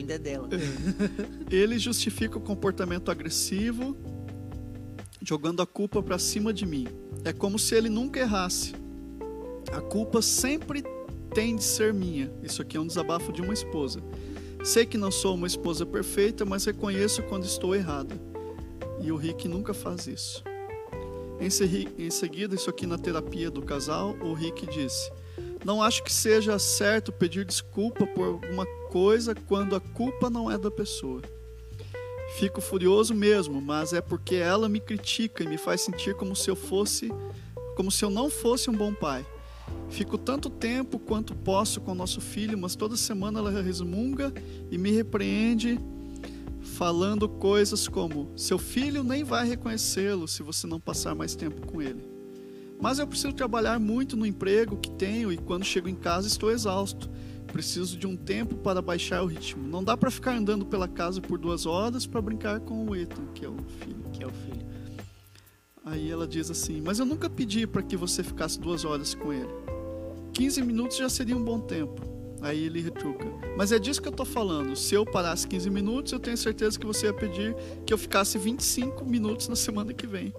[0.00, 0.48] Ainda é dela.
[0.52, 1.54] É.
[1.54, 3.96] Ele justifica o comportamento agressivo,
[5.22, 6.86] jogando a culpa para cima de mim.
[7.24, 8.72] É como se ele nunca errasse.
[9.72, 10.82] A culpa sempre
[11.34, 12.32] tem de ser minha.
[12.42, 14.02] Isso aqui é um desabafo de uma esposa.
[14.64, 18.14] Sei que não sou uma esposa perfeita, mas reconheço quando estou errada.
[19.00, 20.42] E o Rick nunca faz isso.
[21.40, 25.10] Em seguida, isso aqui na terapia do casal, o Rick disse:
[25.64, 30.56] Não acho que seja certo pedir desculpa por alguma coisa quando a culpa não é
[30.56, 31.20] da pessoa.
[32.38, 36.50] Fico furioso mesmo, mas é porque ela me critica e me faz sentir como se
[36.50, 37.10] eu fosse,
[37.76, 39.26] como se eu não fosse um bom pai.
[39.88, 44.32] Fico tanto tempo quanto posso com nosso filho, mas toda semana ela resmunga
[44.70, 45.78] e me repreende,
[46.62, 51.82] falando coisas como: seu filho nem vai reconhecê-lo se você não passar mais tempo com
[51.82, 52.09] ele.
[52.80, 56.50] Mas eu preciso trabalhar muito no emprego que tenho e quando chego em casa estou
[56.50, 57.10] exausto.
[57.52, 59.66] Preciso de um tempo para baixar o ritmo.
[59.66, 63.26] Não dá para ficar andando pela casa por duas horas para brincar com o Ethan,
[63.34, 64.04] que é o filho.
[64.12, 64.66] Que é o filho.
[65.84, 69.32] Aí ela diz assim: Mas eu nunca pedi para que você ficasse duas horas com
[69.32, 69.50] ele.
[70.32, 72.00] 15 minutos já seria um bom tempo.
[72.40, 73.26] Aí ele retruca.
[73.56, 74.74] Mas é disso que eu estou falando.
[74.76, 78.38] Se eu parasse 15 minutos, eu tenho certeza que você ia pedir que eu ficasse
[78.38, 80.32] 25 minutos na semana que vem.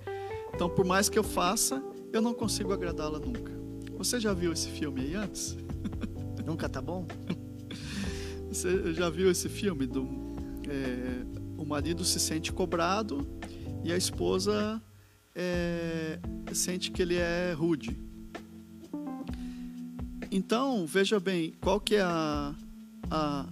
[0.53, 3.51] Então, por mais que eu faça, eu não consigo agradá-la nunca.
[3.97, 5.55] Você já viu esse filme aí antes?
[6.45, 7.07] Nunca tá bom?
[8.49, 10.07] Você já viu esse filme do
[10.67, 11.23] é,
[11.57, 13.27] o marido se sente cobrado
[13.83, 14.81] e a esposa
[15.35, 16.19] é,
[16.53, 17.97] sente que ele é rude.
[20.31, 22.55] Então, veja bem, qual que é a,
[23.09, 23.45] a,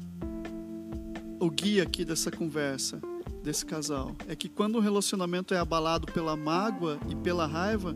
[1.40, 3.02] o guia aqui dessa conversa,
[3.44, 4.16] desse casal?
[4.28, 7.94] É que quando o relacionamento é abalado pela mágoa e pela raiva,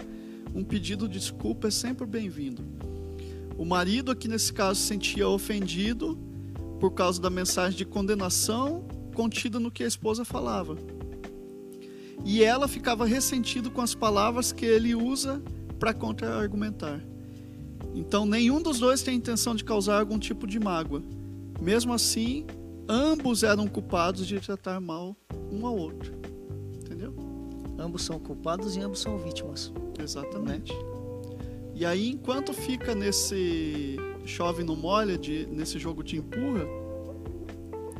[0.53, 2.63] um pedido de desculpa é sempre bem-vindo.
[3.57, 6.17] O marido aqui nesse caso se sentia ofendido
[6.79, 8.85] por causa da mensagem de condenação
[9.15, 10.77] contida no que a esposa falava.
[12.25, 15.41] E ela ficava ressentido com as palavras que ele usa
[15.79, 17.03] para contra-argumentar.
[17.93, 21.03] Então, nenhum dos dois tem intenção de causar algum tipo de mágoa.
[21.61, 22.45] Mesmo assim,
[22.87, 25.15] ambos eram culpados de tratar mal
[25.51, 26.22] um ao outro.
[27.83, 29.73] Ambos são culpados e ambos são vítimas.
[30.01, 30.71] Exatamente.
[31.75, 36.65] E aí, enquanto fica nesse chove não molha, de, nesse jogo de empurra,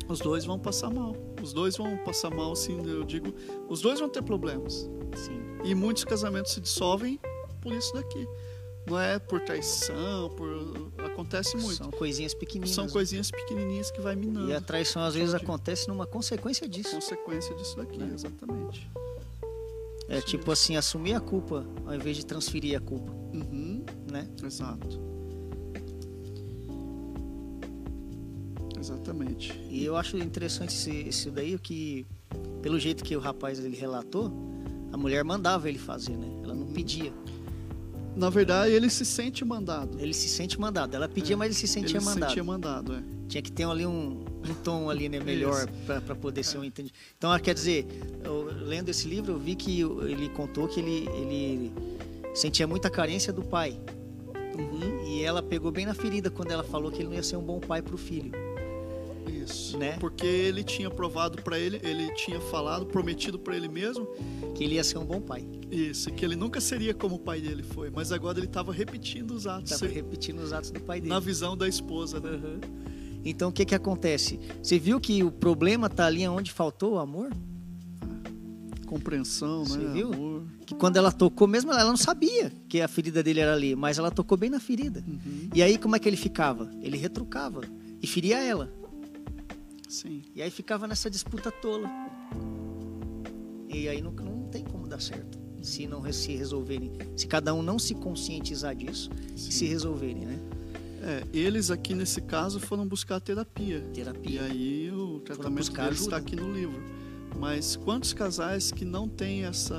[0.08, 1.14] os dois vão passar mal.
[1.42, 3.34] Os dois vão passar mal, assim, eu digo,
[3.68, 4.88] os dois vão ter problemas.
[5.14, 5.38] Sim.
[5.64, 7.20] E muitos casamentos se dissolvem
[7.60, 8.26] por isso daqui.
[8.86, 11.76] Não é por traição, por acontece muito.
[11.76, 12.74] São coisinhas pequenininhas.
[12.74, 14.48] São coisinhas pequenininhas que vai minando.
[14.50, 16.94] E a traição às vezes acontece numa consequência disso.
[16.94, 18.10] consequência disso daqui, Né?
[18.14, 18.90] exatamente.
[20.08, 24.28] É Isso tipo assim, assumir a culpa ao invés de transferir a culpa, Uhum, né?
[24.44, 25.00] exato.
[28.78, 29.52] Exatamente.
[29.70, 32.06] E eu acho interessante esse, isso daí, que
[32.60, 34.30] pelo jeito que o rapaz ele relatou,
[34.92, 36.28] a mulher mandava ele fazer, né?
[36.42, 37.12] Ela não pedia.
[38.14, 39.98] Na verdade, ele se sente mandado.
[39.98, 40.94] Ele se sente mandado.
[40.94, 42.20] Ela pedia, É, mas ele se sentia ele mandado.
[42.24, 43.02] se sentia mandado, é.
[43.26, 46.98] Tinha que ter ali um, um tom ali, né, melhor para poder ser um entendimento.
[47.16, 47.86] Então, ah, quer dizer,
[48.22, 51.72] eu, lendo esse livro, eu vi que ele contou que ele, ele
[52.34, 53.78] sentia muita carência do pai.
[54.56, 57.36] Uhum, E ela pegou bem na ferida quando ela falou que ele não ia ser
[57.36, 58.30] um bom pai para o filho.
[59.26, 59.76] Isso.
[59.78, 59.96] Né?
[59.98, 64.06] Porque ele tinha provado pra ele, ele tinha falado, prometido pra ele mesmo,
[64.54, 65.44] Que ele ia ser um bom pai.
[65.70, 67.90] isso, que ele nunca seria como o pai dele foi.
[67.90, 71.12] Mas agora ele estava repetindo os atos Estava repetindo os atos do pai dele.
[71.12, 72.30] na visão da esposa, né?
[72.30, 72.60] Uhum.
[73.24, 74.38] Então, o que que acontece?
[74.62, 77.30] Você viu que o problema tá ali onde faltou o amor?
[78.86, 79.92] Compreensão, Você né?
[79.92, 80.12] viu?
[80.12, 80.42] Amor.
[80.66, 83.98] Que quando ela tocou, mesmo ela não sabia que a ferida dele era ali, mas
[83.98, 85.02] ela tocou bem na ferida.
[85.06, 86.70] Uhum, E aí, como é que ele ficava?
[86.82, 87.62] Ele retrucava
[88.02, 88.70] e feria ela.
[89.88, 90.22] Sim.
[90.34, 91.88] E aí ficava nessa disputa tola.
[93.68, 95.38] E aí não, não tem como dar certo.
[95.62, 100.38] Se não se resolverem, se cada um não se conscientizar disso e se resolverem, né?
[101.06, 103.78] É, eles aqui nesse caso foram buscar terapia.
[103.90, 104.42] E Terapia.
[104.42, 106.82] aí o tratamento deles está aqui no livro.
[107.38, 109.76] Mas quantos casais que não têm essa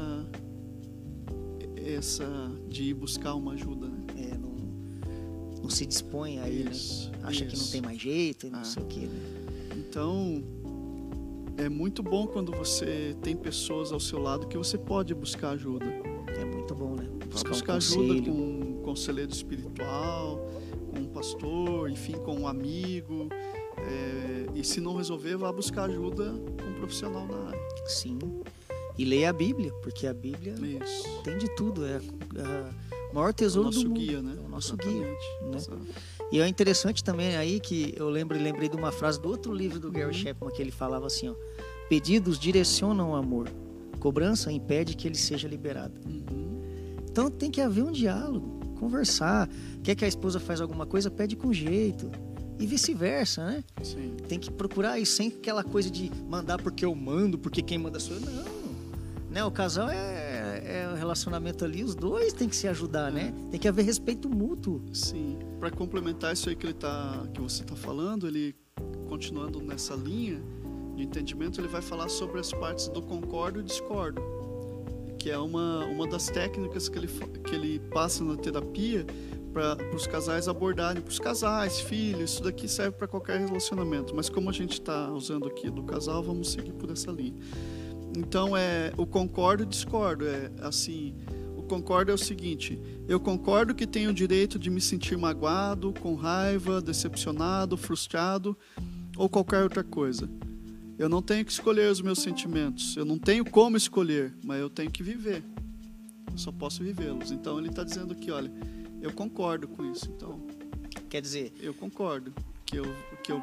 [1.77, 2.25] essa
[2.67, 3.97] de ir buscar uma ajuda, né?
[4.17, 7.17] É, não, não se dispõe aí, Isso, né?
[7.23, 7.71] Acha que não isso.
[7.71, 8.63] tem mais jeito e não Ah.
[8.63, 9.19] sei o que, né?
[9.77, 10.43] Então,
[11.57, 15.85] é muito bom quando você tem pessoas ao seu lado que você pode buscar ajuda.
[15.85, 17.07] É muito bom, né?
[17.29, 17.77] Buscar, Buscar, buscar um
[18.11, 20.39] ajuda com um conselheiro espiritual,
[21.15, 23.29] pastor, enfim, com um amigo.
[23.77, 27.59] É, e se não resolver, vá buscar ajuda com um profissional na área.
[27.87, 28.19] Sim.
[28.97, 31.21] E leia a Bíblia, porque a Bíblia Isso.
[31.23, 31.85] tem de tudo.
[31.85, 31.99] É
[33.11, 33.99] o maior É o tesouro nosso do mundo.
[33.99, 34.35] guia, né?
[34.37, 34.89] É o nosso guia.
[34.91, 35.41] Exatamente.
[35.51, 35.57] né?
[35.57, 35.87] Exato.
[36.31, 39.79] E é interessante também aí que eu lembro, lembrei de uma frase do outro livro
[39.79, 39.93] do Uhum.
[39.93, 41.35] Gary Chapman que ele falava assim, ó:
[41.89, 43.49] Pedidos direcionam o amor.
[43.99, 45.99] Cobrança impede que ele seja liberado.
[46.05, 46.61] Uhum.
[47.09, 49.49] Então tem que haver um diálogo, conversar.
[49.83, 52.11] Quer que a esposa faz alguma coisa, pede com jeito.
[52.59, 53.63] E vice-versa, né?
[53.83, 54.15] Sim.
[54.29, 57.99] Tem que procurar isso sem aquela coisa de mandar porque eu mando, porque quem manda
[57.99, 58.21] sou eu.
[58.21, 58.65] Não.
[59.29, 59.43] Né?
[59.43, 63.33] O casal é, é o relacionamento ali, os dois tem que se ajudar, né?
[63.51, 64.81] Tem que haver respeito mútuo.
[64.93, 65.37] Sim.
[65.59, 68.55] Para complementar isso aí que ele tá, que você está falando, ele
[69.09, 70.41] continuando nessa linha
[70.95, 74.21] de entendimento, ele vai falar sobre as partes do concordo e discordo,
[75.25, 79.03] que é uma, uma das técnicas que ele, que ele passa na terapia
[79.51, 84.15] para os casais abordarem, para os casais, filhos, isso daqui serve para qualquer relacionamento.
[84.15, 87.33] Mas como a gente está usando aqui do casal, vamos seguir por essa linha.
[88.15, 91.15] Então é o concordo e discordo, é assim,
[91.57, 95.91] o concordo é o seguinte: eu concordo que tenho o direito de me sentir magoado,
[95.99, 98.55] com raiva, decepcionado, frustrado
[99.17, 100.29] ou qualquer outra coisa.
[100.97, 102.95] Eu não tenho que escolher os meus sentimentos.
[102.95, 105.43] Eu não tenho como escolher, mas eu tenho que viver.
[106.31, 107.31] Eu só posso vivê-los.
[107.31, 108.51] Então ele está dizendo aqui, olha,
[109.01, 110.09] eu concordo com isso.
[110.15, 110.39] Então
[111.09, 112.33] Quer dizer, eu concordo
[112.65, 112.85] que eu
[113.23, 113.41] que eu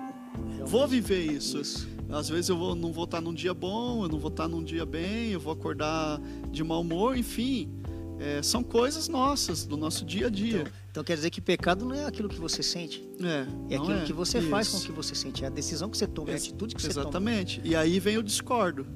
[0.66, 1.58] vou viver isso.
[1.58, 1.88] isso.
[2.10, 4.62] Às vezes eu vou, não vou estar num dia bom, eu não vou estar num
[4.62, 7.70] dia bem, eu vou acordar de mau humor, enfim.
[8.18, 10.60] É, são coisas nossas, do nosso dia a dia.
[10.60, 14.02] Então, então quer dizer que pecado não é aquilo que você sente, é, é aquilo
[14.04, 14.86] que você faz com o Isso.
[14.86, 17.04] que você sente, é a decisão que você toma, é a atitude que você toma.
[17.04, 17.62] Exatamente.
[17.64, 18.86] E aí vem o discordo.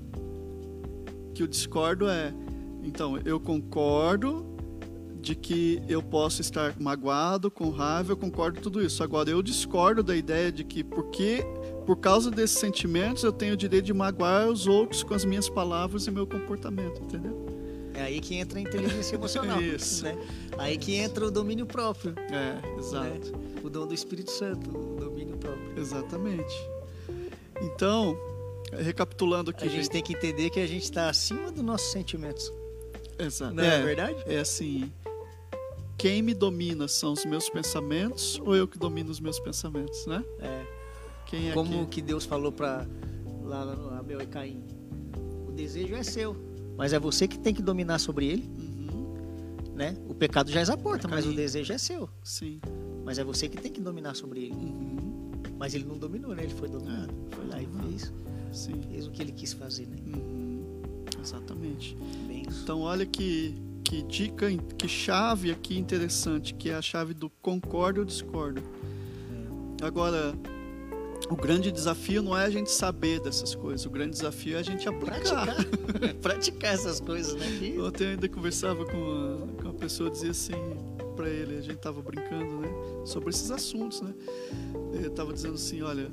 [1.34, 2.34] Que o discordo é,
[2.84, 4.44] então, eu concordo
[5.22, 9.02] de que eu posso estar magoado, com raiva, eu concordo com tudo isso.
[9.02, 11.46] Agora eu discordo da ideia de que porque
[11.86, 15.48] por causa desses sentimentos eu tenho o direito de magoar os outros com as minhas
[15.48, 17.55] palavras e meu comportamento, entendeu?
[17.96, 19.60] É aí que entra a inteligência emocional.
[19.60, 20.04] Isso.
[20.04, 20.16] Né?
[20.58, 22.14] Aí que entra o domínio próprio.
[22.18, 23.06] É, exato.
[23.08, 23.20] né?
[23.64, 25.78] O dom do Espírito Santo, o domínio próprio.
[25.78, 26.54] Exatamente.
[27.62, 28.16] Então,
[28.72, 32.52] recapitulando aqui, A gente tem que entender que a gente está acima dos nossos sentimentos.
[33.18, 33.54] Exato.
[33.54, 34.22] Não é, verdade?
[34.26, 34.92] É assim,
[35.96, 40.22] quem me domina são os meus pensamentos ou eu que domino os meus pensamentos, né?
[40.40, 40.66] É.
[41.26, 41.96] Quem é Como que...
[41.96, 42.86] que Deus falou para
[43.42, 44.62] lá, lá Abel e Caim.
[45.54, 46.36] desejo é seu,
[46.76, 49.74] mas é você que tem que dominar sobre ele, Uhum.
[49.74, 49.96] né?
[50.08, 52.60] O pecado já a porta, mas o desejo é seu, Sim.
[53.04, 54.52] mas é você que tem que dominar sobre ele.
[54.54, 54.96] Uhum.
[55.58, 56.42] Mas ele não dominou, né?
[56.44, 57.14] Ele foi dominado.
[57.30, 58.12] Foi lá e fez,
[58.52, 58.80] Sim.
[58.90, 59.96] fez o que ele quis fazer, né?
[60.06, 60.62] Uhum.
[61.20, 61.96] Exatamente.
[62.26, 62.42] Bem.
[62.62, 64.46] Então, olha que, que dica,
[64.78, 68.62] que chave aqui interessante, que é a chave do concordo ou discordo.
[69.82, 70.34] Agora,
[71.30, 74.62] o grande desafio não é a gente saber dessas coisas, o grande desafio é a
[74.62, 75.44] gente aplicar.
[75.46, 76.14] Praticar.
[76.22, 77.46] Praticar essas coisas, né?
[77.58, 80.52] Que- Ontem eu ainda conversava com uma, com uma pessoa, dizia assim
[81.16, 82.68] pra ele, a gente tava brincando, né,
[83.06, 84.12] sobre esses assuntos, né?
[84.92, 86.10] Ele tava dizendo assim, olha,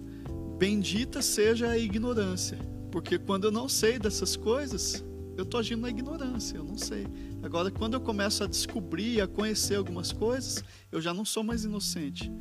[0.57, 2.57] bendita seja a ignorância,
[2.89, 5.03] porque quando eu não sei dessas coisas,
[5.35, 7.05] eu tô agindo na ignorância, eu não sei.
[7.41, 11.65] Agora, quando eu começo a descobrir, a conhecer algumas coisas, eu já não sou mais
[11.65, 12.31] inocente.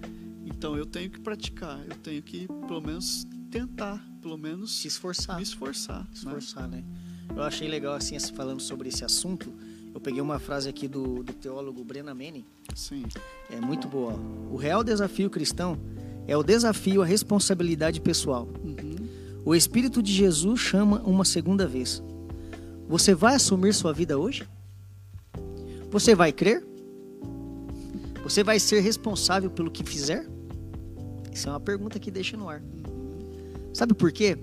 [0.63, 5.35] Então, eu tenho que praticar, eu tenho que, pelo menos, tentar, pelo menos, Se esforçar.
[5.35, 6.03] me esforçar.
[6.05, 6.07] né?
[6.15, 6.85] esforçar, né?
[7.35, 9.53] Eu achei legal, assim, esse- falando sobre esse assunto.
[9.93, 12.47] Eu peguei uma frase aqui do, do teólogo Brenna Manning,
[12.77, 13.03] Sim.
[13.51, 14.13] é muito boa.
[14.53, 15.77] O real desafio cristão
[16.29, 18.47] é o desafio à responsabilidade pessoal.
[18.63, 19.09] Uhum.
[19.45, 22.01] O Espírito de Jesus chama uma segunda vez.
[22.89, 24.49] Você vai assumir sua vida hoje?
[25.91, 26.65] Você vai crer?
[28.23, 30.31] Você vai ser responsável pelo que fizer?
[31.33, 32.63] Isso é uma pergunta que deixa no ar.
[33.73, 34.39] Sabe por quê?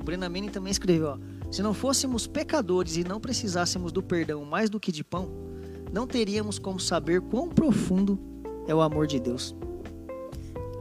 [0.00, 1.18] O Brenna Manning também escreveu, ó,
[1.50, 5.28] se não fôssemos pecadores e não precisássemos do perdão mais do que de pão,
[5.92, 8.18] não teríamos como saber quão profundo
[8.66, 9.54] é o amor de Deus.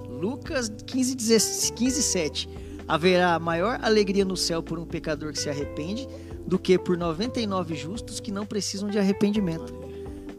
[0.08, 2.50] Lucas 15, 16 15 7.
[2.88, 6.08] Haverá maior alegria no céu por um pecador que se arrepende
[6.46, 9.74] do que por 99 justos que não precisam de arrependimento.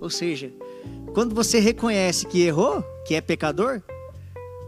[0.00, 0.52] Ou seja,
[1.14, 3.83] quando você reconhece que errou, que é pecador,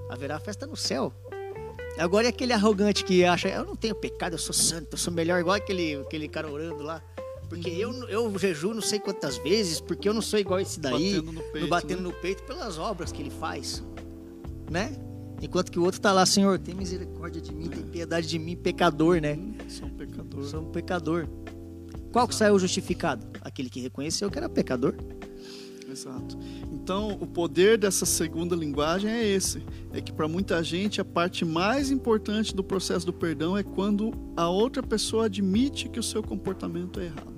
[0.09, 1.13] haverá festa no céu.
[1.99, 5.13] Agora é aquele arrogante que acha, eu não tenho pecado, eu sou santo, eu sou
[5.13, 7.03] melhor, igual aquele, aquele cara orando lá.
[7.49, 11.15] Porque eu, eu jejuo não sei quantas vezes, porque eu não sou igual esse daí,
[11.15, 12.09] Batendo no peito, batendo né?
[12.09, 13.83] no peito pelas obras que ele faz,
[14.71, 14.97] né?
[15.41, 18.57] Enquanto que o outro tá lá, Senhor, tem misericórdia de mim, tem piedade de mim,
[18.57, 19.39] pecador, né?
[19.69, 20.45] Sou um pecador.
[20.45, 21.29] Sou um pecador.
[22.11, 23.27] Qual que saiu justificado?
[23.43, 24.95] Aquele que reconheceu que era pecador.
[25.91, 26.37] Exato.
[26.87, 29.61] Então, o poder dessa segunda linguagem é esse:
[29.93, 34.13] é que para muita gente a parte mais importante do processo do perdão é quando
[34.37, 37.35] a outra pessoa admite que o seu comportamento é errado.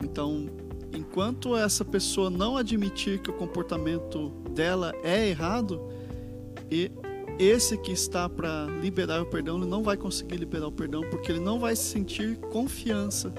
[0.00, 0.46] Então,
[0.94, 5.82] enquanto essa pessoa não admitir que o comportamento dela é errado,
[6.70, 6.92] e
[7.40, 11.32] esse que está para liberar o perdão, ele não vai conseguir liberar o perdão porque
[11.32, 13.34] ele não vai sentir confiança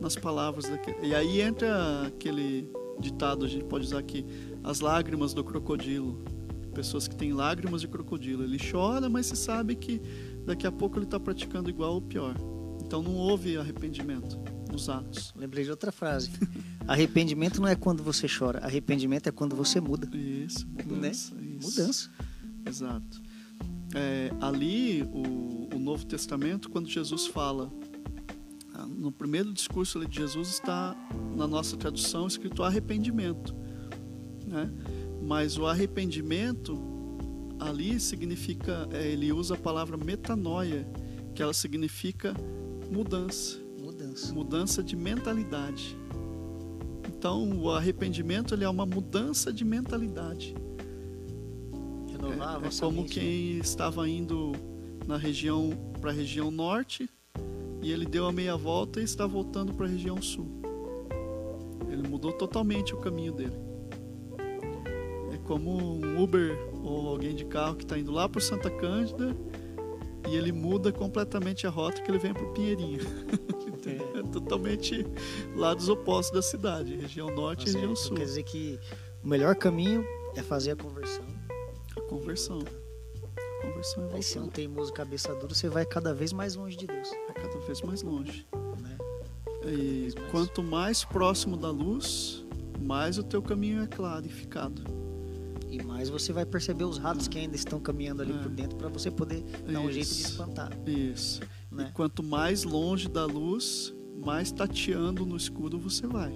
[0.00, 1.08] nas palavras daquele.
[1.08, 4.24] E aí entra aquele ditado, a gente pode usar aqui,
[4.62, 6.22] as lágrimas do crocodilo.
[6.74, 8.44] Pessoas que têm lágrimas de crocodilo.
[8.44, 10.00] Ele chora, mas se sabe que
[10.46, 12.34] daqui a pouco ele está praticando igual ou pior.
[12.84, 14.38] Então não houve arrependimento
[14.70, 15.32] nos atos.
[15.36, 16.30] Lembrei de outra frase.
[16.88, 20.08] Arrependimento não é quando você chora, arrependimento é quando você muda.
[20.16, 21.34] Isso, mudança.
[21.38, 21.70] isso.
[21.70, 22.10] Mudança.
[22.64, 23.20] Exato.
[23.94, 27.70] É, ali, o, o Novo Testamento, quando Jesus fala,
[28.88, 30.96] no primeiro discurso de Jesus está
[31.36, 33.54] na nossa tradução escrito arrependimento,
[34.46, 34.70] né?
[35.22, 36.78] Mas o arrependimento
[37.60, 40.86] ali significa, é, ele usa a palavra metanoia,
[41.34, 42.34] que ela significa
[42.90, 44.32] mudança, Mudança.
[44.32, 45.96] mudança de mentalidade.
[47.08, 50.54] Então, o arrependimento ele é uma mudança de mentalidade.
[52.10, 53.24] Renovar É, é como mente, né?
[53.24, 54.52] quem estava indo
[55.06, 55.70] na região
[56.00, 57.08] para a região norte
[57.82, 60.48] e ele deu a meia volta e está voltando para a região sul.
[61.90, 63.56] Ele mudou totalmente o caminho dele.
[65.32, 69.36] É como um Uber ou alguém de carro que está indo lá para Santa Cândida
[70.28, 73.00] e ele muda completamente a rota que ele vem para o Pinheirinho.
[74.18, 75.06] é totalmente
[75.56, 78.16] lados opostos da cidade, região norte e região então sul.
[78.16, 78.78] Quer dizer que
[79.22, 80.04] o melhor caminho
[80.36, 81.24] é fazer a conversão.
[81.96, 82.60] A conversão.
[83.62, 86.76] Conversão é Aí se não tem música cabeça dura, você vai cada vez mais longe
[86.76, 87.10] de Deus.
[87.28, 88.46] É cada vez mais longe.
[88.80, 88.96] Né?
[89.64, 90.30] E mais.
[90.30, 92.44] quanto mais próximo da luz,
[92.80, 94.82] mais o teu caminho é clarificado.
[95.70, 98.38] E mais você vai perceber os ratos que ainda estão caminhando ali É.
[98.38, 100.30] por dentro para você poder dar um jeito de Isso.
[100.30, 100.70] espantar.
[100.86, 101.40] Isso.
[101.70, 101.88] Né?
[101.90, 103.94] E quanto mais longe da luz,
[104.24, 106.32] mais tateando no escuro você vai.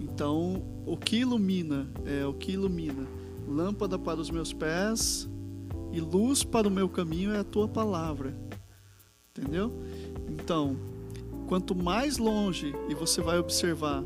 [0.00, 3.06] Então, o que ilumina é o que ilumina.
[3.46, 5.28] Lâmpada para os meus pés
[5.92, 8.36] e luz para o meu caminho é a tua palavra.
[9.30, 9.72] Entendeu?
[10.28, 10.76] Então,
[11.46, 14.04] quanto mais longe, e você vai observar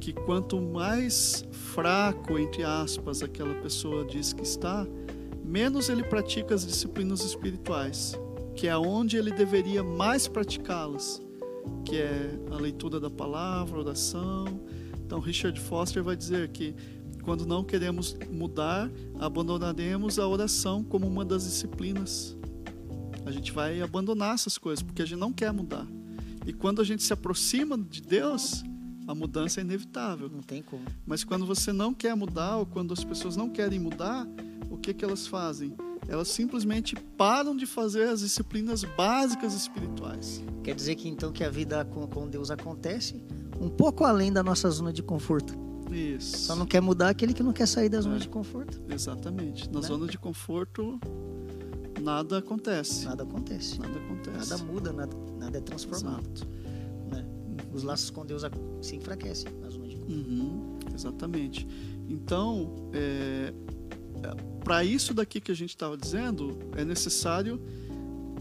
[0.00, 4.86] que quanto mais fraco, entre aspas, aquela pessoa diz que está,
[5.44, 8.18] menos ele pratica as disciplinas espirituais,
[8.54, 11.20] que é onde ele deveria mais praticá-las,
[11.84, 14.46] que é a leitura da palavra, oração.
[15.04, 16.74] Então, Richard Foster vai dizer que
[17.20, 22.36] quando não queremos mudar, abandonaremos a oração como uma das disciplinas.
[23.24, 25.86] A gente vai abandonar essas coisas porque a gente não quer mudar.
[26.46, 28.64] E quando a gente se aproxima de Deus,
[29.06, 30.28] a mudança é inevitável.
[30.28, 30.84] Não tem como.
[31.06, 34.26] Mas quando você não quer mudar ou quando as pessoas não querem mudar,
[34.70, 35.74] o que que elas fazem?
[36.08, 40.42] Elas simplesmente param de fazer as disciplinas básicas espirituais.
[40.64, 43.22] Quer dizer que então que a vida com, com Deus acontece
[43.60, 45.69] um pouco além da nossa zona de conforto.
[45.90, 46.38] Isso.
[46.46, 48.18] Só não quer mudar aquele que não quer sair da zona É.
[48.20, 48.80] de conforto.
[48.88, 49.68] Exatamente.
[49.70, 49.86] Na Né?
[49.86, 50.98] zona de conforto,
[52.00, 53.04] nada acontece.
[53.04, 53.78] Nada acontece.
[53.80, 54.50] Nada acontece.
[54.50, 56.28] Nada muda, nada, nada é transformado.
[57.10, 57.26] Né?
[57.74, 58.42] Os laços com Deus
[58.80, 60.12] se enfraquecem na zona de conforto.
[60.30, 61.66] Uhum, exatamente.
[62.08, 62.72] Então,
[64.64, 67.60] para isso daqui que a gente estava dizendo, é necessário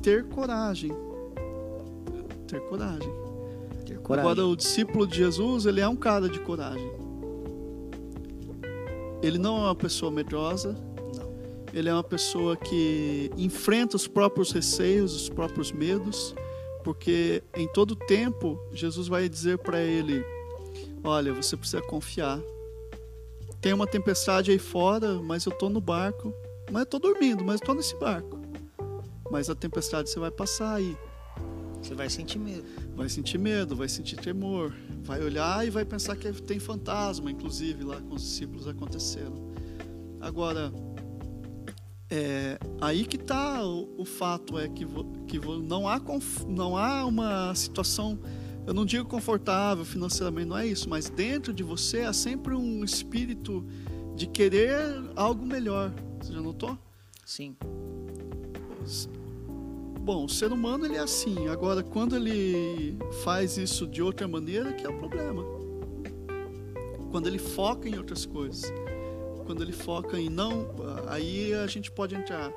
[0.01, 0.91] ter coragem.
[2.47, 3.09] Ter coragem.
[3.85, 4.31] Ter coragem.
[4.31, 6.89] Agora, o discípulo de Jesus, ele é um cara de coragem.
[9.21, 10.73] Ele não é uma pessoa medrosa,
[11.15, 11.33] Não.
[11.73, 16.33] ele é uma pessoa que enfrenta os próprios receios, os próprios medos,
[16.83, 20.23] porque em todo tempo Jesus vai dizer para ele:
[21.03, 22.39] Olha, você precisa confiar.
[23.61, 26.33] Tem uma tempestade aí fora, mas eu estou no barco.
[26.71, 28.39] Mas eu estou dormindo, mas estou nesse barco.
[29.29, 30.95] Mas a tempestade você vai passar aí.
[31.81, 32.63] Você vai sentir medo.
[32.95, 37.83] Vai sentir medo, vai sentir temor, vai olhar e vai pensar que tem fantasma, inclusive
[37.83, 39.49] lá com os discípulos aconteceram.
[40.19, 40.71] Agora,
[42.09, 46.43] é, aí que está o, o fato é que, vo- que vo- não há conf-
[46.47, 48.19] não há uma situação,
[48.67, 52.83] eu não digo confortável financeiramente, não é isso, mas dentro de você há sempre um
[52.83, 53.65] espírito
[54.15, 54.75] de querer
[55.15, 55.93] algo melhor.
[56.21, 56.77] Você já notou?
[57.25, 57.55] Sim.
[60.09, 61.49] Bom, o ser humano ele é assim.
[61.49, 65.43] Agora, quando ele faz isso de outra maneira, que é o problema.
[67.11, 68.73] Quando ele foca em outras coisas.
[69.45, 70.65] Quando ele foca em não,
[71.05, 72.51] aí a gente pode entrar.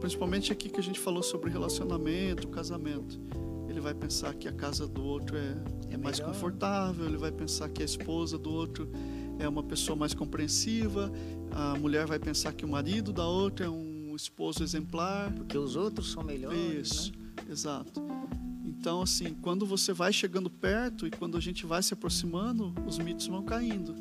[0.00, 3.20] Principalmente aqui que a gente falou sobre relacionamento, casamento.
[3.68, 5.56] Ele vai pensar que a casa do outro é,
[5.90, 6.32] É mais melhor.
[6.32, 8.88] confortável, ele vai pensar que a esposa do outro
[9.38, 11.12] é uma pessoa mais compreensiva,
[11.50, 13.83] a mulher vai pensar que o marido da outra é um
[14.16, 15.32] esposo exemplar.
[15.32, 16.58] Porque os outros são melhores.
[16.90, 17.44] Isso, Né?
[17.50, 18.02] exato.
[18.64, 22.98] Então, assim, quando você vai chegando perto e quando a gente vai se aproximando, os
[22.98, 23.94] mitos vão caindo.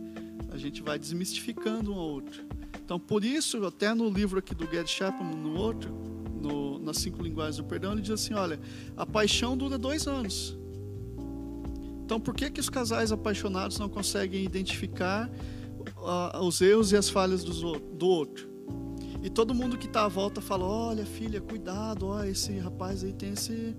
[0.51, 2.43] A gente vai desmistificando um ao outro.
[2.83, 5.89] Então, por isso, até no livro aqui do Gerd Chapman, no outro,
[6.41, 8.59] no, nas cinco linguagens do perdão, ele diz assim: olha,
[8.97, 10.57] a paixão dura dois anos.
[12.05, 15.31] Então, por que, que os casais apaixonados não conseguem identificar
[16.05, 18.51] ah, os erros e as falhas ou- do outro?
[19.23, 23.13] E todo mundo que está à volta fala: olha, filha, cuidado, ó, esse rapaz aí
[23.13, 23.75] tem esse.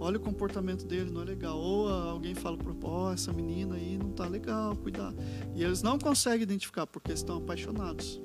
[0.00, 1.58] Olha o comportamento dele, não é legal.
[1.58, 5.16] Ou alguém fala para ó, essa menina aí não tá legal, cuidado.
[5.54, 8.20] E eles não conseguem identificar porque estão apaixonados.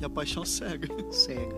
[0.00, 0.88] E a paixão cega.
[1.10, 1.54] Cega.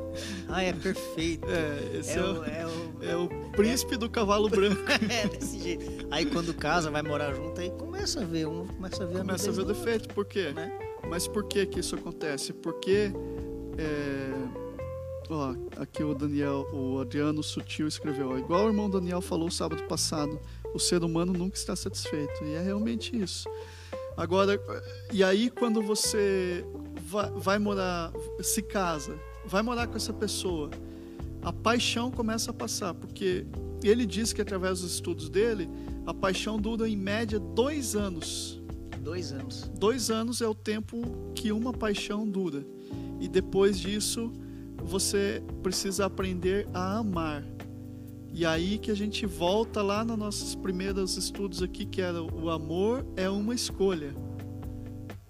[0.49, 1.47] Ah, é perfeito.
[1.49, 4.82] É, esse É é, o, é, o, é o príncipe do cavalo branco.
[5.09, 6.09] é desse jeito.
[6.11, 9.51] Aí quando casa, vai morar junto, aí começa a ver, um começa a ver Começa
[9.51, 10.09] a ver o defeito.
[10.09, 10.53] Por quê?
[10.53, 10.72] né?
[11.09, 12.53] Mas por que que isso acontece?
[12.53, 13.12] Porque
[13.79, 14.33] é,
[15.29, 20.39] ó, aqui o Daniel, o Adriano Sutil escreveu, igual o irmão Daniel falou sábado passado,
[20.74, 23.49] o ser humano nunca está satisfeito e é realmente isso.
[24.16, 24.61] Agora,
[25.12, 26.64] e aí quando você
[27.03, 28.12] vai, vai morar,
[28.43, 30.70] se casa, vai morar com essa pessoa,
[31.43, 33.47] a paixão começa a passar, porque
[33.83, 35.68] ele diz que através dos estudos dele,
[36.07, 38.61] a paixão dura em média dois anos.
[39.01, 39.70] Dois anos.
[39.79, 41.01] Dois anos é o tempo
[41.35, 42.64] que uma paixão dura.
[43.20, 44.32] E depois disso,
[44.82, 47.44] você precisa aprender a amar.
[48.32, 52.50] E aí que a gente volta lá nos nossos primeiros estudos aqui, que era o
[52.50, 54.14] amor é uma escolha.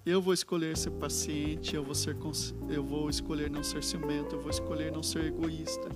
[0.05, 2.15] Eu vou escolher ser paciente, eu vou, ser,
[2.69, 5.89] eu vou escolher não ser ciumento, eu vou escolher não ser egoísta,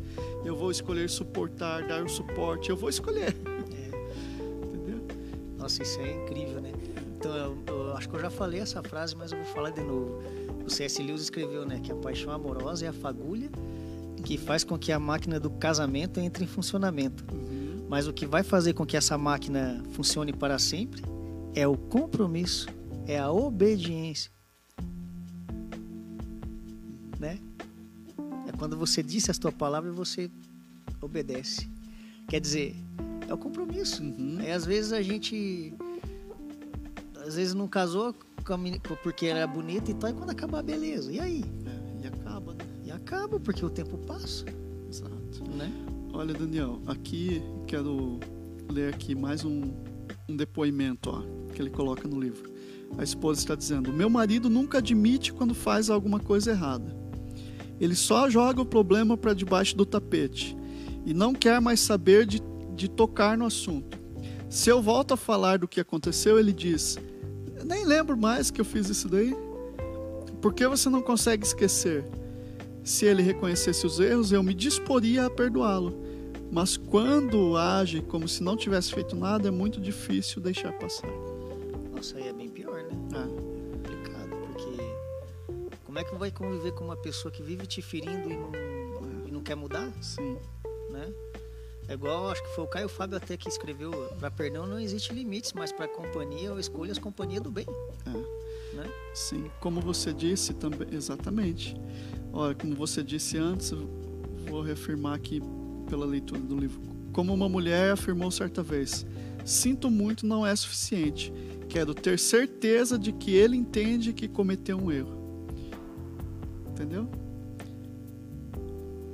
[0.43, 3.33] eu vou escolher suportar, dar o suporte, eu vou escolher.
[3.33, 4.65] É.
[4.65, 5.01] Entendeu?
[5.57, 6.71] Nossa, isso é incrível, né?
[7.17, 9.81] Então, eu, eu acho que eu já falei essa frase, mas eu vou falar de
[9.81, 10.21] novo.
[10.66, 11.01] O C.S.
[11.01, 13.49] Lewis escreveu, né, que a paixão amorosa é a fagulha
[14.22, 17.26] que faz com que a máquina do casamento entre em funcionamento.
[17.89, 21.01] Mas o que vai fazer com que essa máquina funcione para sempre
[21.53, 22.68] é o compromisso,
[23.05, 24.32] é a obediência.
[27.20, 27.39] Né?
[28.47, 30.32] É quando você disse a sua palavra e você
[31.01, 31.70] obedece.
[32.30, 32.76] Quer dizer,
[33.28, 34.01] é o compromisso.
[34.01, 34.38] Uhum.
[34.39, 35.74] Aí às vezes a gente.
[37.26, 38.16] Às vezes não casou
[39.03, 41.11] porque era bonita e tal, e quando acabar, beleza.
[41.11, 41.43] E aí?
[41.65, 42.65] É, e acaba, né?
[42.83, 44.45] E acaba, porque o tempo passa,
[44.89, 45.43] Exato.
[45.55, 45.71] né?
[46.13, 48.19] Olha, Daniel, aqui quero
[48.69, 49.73] ler aqui mais um,
[50.27, 51.23] um depoimento ó,
[51.53, 52.51] que ele coloca no livro.
[52.97, 56.95] A esposa está dizendo: Meu marido nunca admite quando faz alguma coisa errada.
[57.79, 60.55] Ele só joga o problema para debaixo do tapete
[61.05, 62.41] e não quer mais saber de,
[62.75, 63.97] de tocar no assunto.
[64.49, 66.99] Se eu volto a falar do que aconteceu, ele diz:
[67.66, 69.36] Nem lembro mais que eu fiz isso daí.
[70.41, 72.03] Por que você não consegue esquecer?
[72.84, 75.93] Se ele reconhecesse os erros, eu me disporia a perdoá-lo.
[76.51, 81.09] Mas quando age como se não tivesse feito nada, é muito difícil deixar passar.
[81.95, 82.89] Nossa, aí é bem pior, né?
[83.14, 83.72] É.
[83.72, 88.36] Complicado, porque como é que vai conviver com uma pessoa que vive te ferindo e
[88.36, 88.51] não,
[89.28, 90.38] e não quer mudar, Sim,
[90.89, 91.14] né?
[91.88, 95.13] É igual, acho que foi o Caio Fábio até que escreveu, para perdão não existe
[95.13, 97.65] limites, mas para companhia eu escolho as companhias do bem,
[98.05, 98.75] é.
[98.75, 98.89] né?
[99.13, 101.75] Sim, como você disse também, exatamente.
[102.32, 103.73] Olha, como você disse antes,
[104.47, 105.41] vou reafirmar aqui
[105.89, 106.82] pela leitura do livro.
[107.11, 109.05] Como uma mulher afirmou certa vez:
[109.43, 111.34] Sinto muito não é suficiente.
[111.67, 115.47] Quero ter certeza de que ele entende que cometeu um erro.
[116.69, 117.09] Entendeu?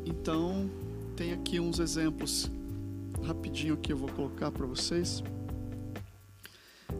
[0.05, 0.69] Então,
[1.15, 2.51] tem aqui uns exemplos
[3.21, 5.23] rapidinho que eu vou colocar para vocês.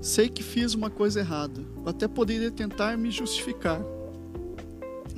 [0.01, 1.61] Sei que fiz uma coisa errada.
[1.85, 3.81] Até poderia tentar me justificar.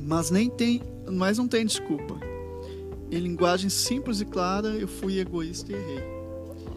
[0.02, 0.82] Mas nem tem,
[1.12, 2.20] mas não tem desculpa.
[3.12, 6.04] Em linguagem simples e clara, eu fui egoísta e errei.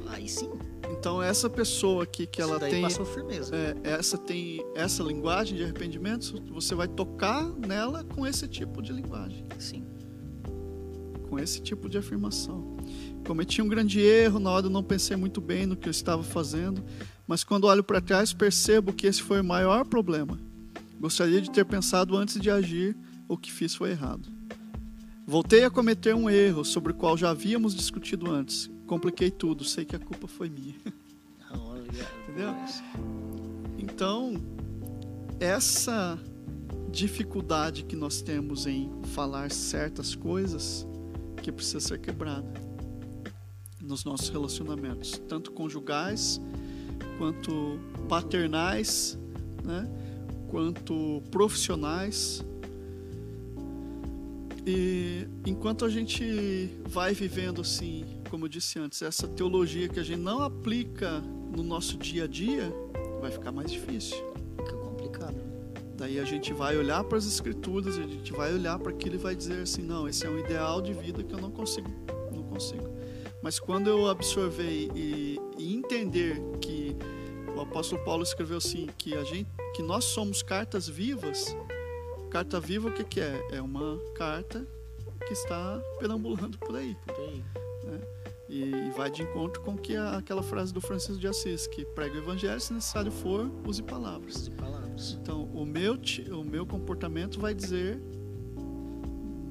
[0.09, 0.51] Aí sim,
[0.91, 3.55] Então essa pessoa aqui que ela tem firmeza.
[3.55, 8.93] é, essa tem essa linguagem de arrependimento, você vai tocar nela com esse tipo de
[8.93, 9.85] linguagem, Sim,
[11.33, 12.77] com esse tipo de afirmação.
[13.27, 16.23] Cometi um grande erro, na hora eu não pensei muito bem no que eu estava
[16.23, 16.85] fazendo,
[17.27, 20.39] mas quando olho para trás percebo que esse foi o maior problema.
[21.01, 22.95] Gostaria de ter pensado antes de agir,
[23.27, 24.29] o que fiz foi errado.
[25.27, 28.71] Voltei a cometer um erro sobre o qual já havíamos discutido antes.
[28.87, 30.75] Compliquei tudo, sei que a culpa foi minha.
[32.29, 32.55] Entendeu?
[33.79, 34.35] Então,
[35.41, 36.19] essa
[36.91, 40.87] dificuldade que nós temos em falar certas coisas
[41.43, 42.53] que precisa ser quebrada
[43.81, 46.41] nos nossos relacionamentos, tanto conjugais
[47.19, 47.79] quanto
[48.09, 49.19] paternais,
[49.65, 49.89] né?
[50.49, 52.45] quanto profissionais.
[54.65, 60.05] E enquanto a gente vai vivendo assim, como eu disse antes, essa teologia que a
[60.05, 62.73] gente não aplica no nosso dia a dia,
[63.21, 64.32] vai ficar mais difícil.
[66.03, 66.09] Né?
[66.09, 69.19] Daí a gente vai olhar para as escrituras, a gente vai olhar para aquilo e
[69.19, 71.89] vai dizer assim, não, esse é um ideal de vida que eu não consigo,
[72.35, 72.91] não consigo.
[73.43, 76.97] Mas quando eu absorver e, e entender que
[77.57, 81.57] o apóstolo Paulo escreveu assim, que a gente, que nós somos cartas vivas,
[82.31, 83.41] carta viva o que, que é?
[83.53, 84.67] É uma carta
[85.27, 86.97] que está perambulando por aí.
[87.07, 87.45] Por aí.
[88.49, 91.87] E, e vai de encontro com que a, aquela frase do Francisco de Assis, que
[91.87, 94.37] prega o evangelho, se necessário for, use palavras.
[94.37, 94.82] Essas palavras.
[95.21, 95.99] Então, o meu,
[96.33, 98.01] o meu comportamento vai dizer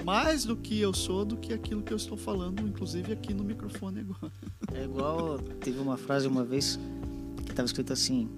[0.04, 3.44] mais do que eu sou do que aquilo que eu estou falando, inclusive aqui no
[3.44, 4.34] microfone agora.
[4.74, 6.80] É igual, teve uma frase uma vez
[7.46, 8.30] que estava escrito assim: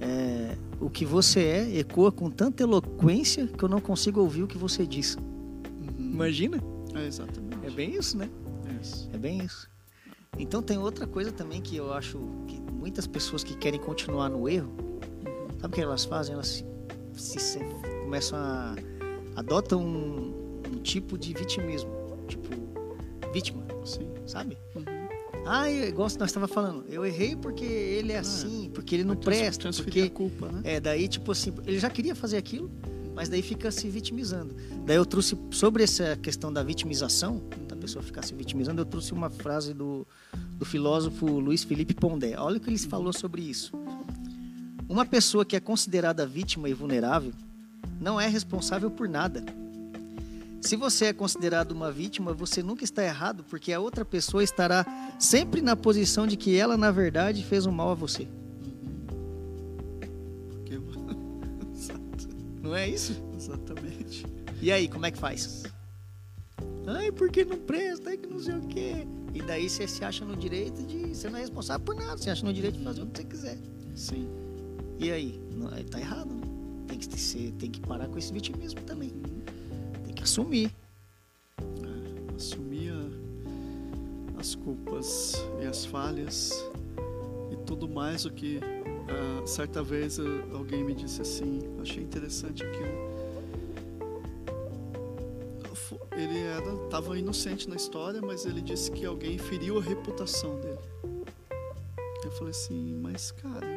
[0.00, 4.46] é, O que você é ecoa com tanta eloquência que eu não consigo ouvir o
[4.46, 5.16] que você diz.
[5.98, 6.62] Imagina?
[6.94, 7.66] É exatamente.
[7.66, 8.28] É bem isso, né?
[8.68, 9.08] É isso.
[9.12, 9.68] É bem isso.
[10.38, 14.48] Então tem outra coisa também que eu acho que muitas pessoas que querem continuar no
[14.48, 14.72] erro,
[15.66, 16.34] sabe o que elas fazem?
[16.34, 16.64] Elas
[17.14, 17.58] se, se-
[18.04, 18.76] começam a
[19.34, 21.90] adotam um, um tipo de vitimismo,
[22.28, 22.48] tipo
[23.32, 24.08] vítima, Sim.
[24.26, 24.56] sabe?
[24.74, 24.84] Uhum.
[25.44, 29.14] Ah, é igual nós estava falando, eu errei porque ele é assim, porque ele não
[29.14, 30.60] presta, porque a culpa, né?
[30.64, 32.70] é daí tipo assim, ele já queria fazer aquilo,
[33.14, 34.54] mas daí fica se vitimizando.
[34.84, 39.12] Daí eu trouxe sobre essa questão da vitimização, da pessoa ficar se vitimizando, eu trouxe
[39.12, 40.06] uma frase do,
[40.58, 42.36] do filósofo Luiz Felipe Pondé.
[42.38, 43.72] Olha o que ele falou sobre isso.
[44.88, 47.32] Uma pessoa que é considerada vítima e vulnerável
[48.00, 49.44] não é responsável por nada.
[50.60, 54.84] Se você é considerado uma vítima, você nunca está errado, porque a outra pessoa estará
[55.18, 58.28] sempre na posição de que ela, na verdade, fez um mal a você.
[62.62, 63.20] Não é isso?
[63.36, 64.26] Exatamente.
[64.60, 65.64] E aí, como é que faz?
[66.86, 69.06] Ai, porque não presta, ai que não sei o quê.
[69.34, 71.14] E daí você se acha no direito de.
[71.14, 73.24] Você não é responsável por nada, você acha no direito de fazer o que você
[73.24, 73.58] quiser.
[73.94, 74.45] Sim.
[74.98, 75.40] E aí?
[75.90, 76.30] Tá errado?
[76.86, 79.10] Tem que, ser, tem que parar com esse vitimismo também.
[80.04, 80.70] Tem que assumir.
[82.34, 86.52] Assumir a- as culpas e as falhas
[87.50, 88.60] e tudo mais o que
[89.08, 90.22] ah, certa vez ah,
[90.52, 93.16] alguém me disse assim, achei interessante aquilo.
[96.16, 96.38] Ele
[96.84, 100.78] estava inocente na história, mas ele disse que alguém feriu a reputação dele.
[102.24, 103.75] Eu falei assim, mas cara,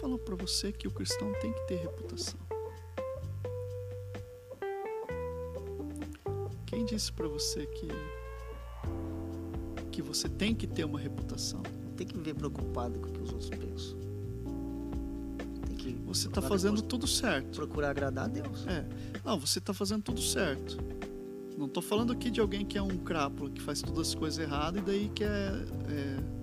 [0.00, 2.38] falou para você que o cristão tem que ter reputação?
[6.66, 7.88] Quem disse para você que
[9.92, 11.62] que você tem que ter uma reputação?
[11.96, 13.98] Tem que viver preocupado com o que os outros pensam.
[15.66, 17.56] Tem que Você está fazendo depois- tudo certo.
[17.56, 18.66] procurar agradar a Deus.
[18.66, 18.84] É.
[19.24, 20.76] Não, você está fazendo tudo certo.
[21.56, 24.38] Não estou falando aqui de alguém que é um crápula, que faz todas as coisas
[24.38, 25.28] erradas e daí quer.
[25.88, 26.35] É, entendeu?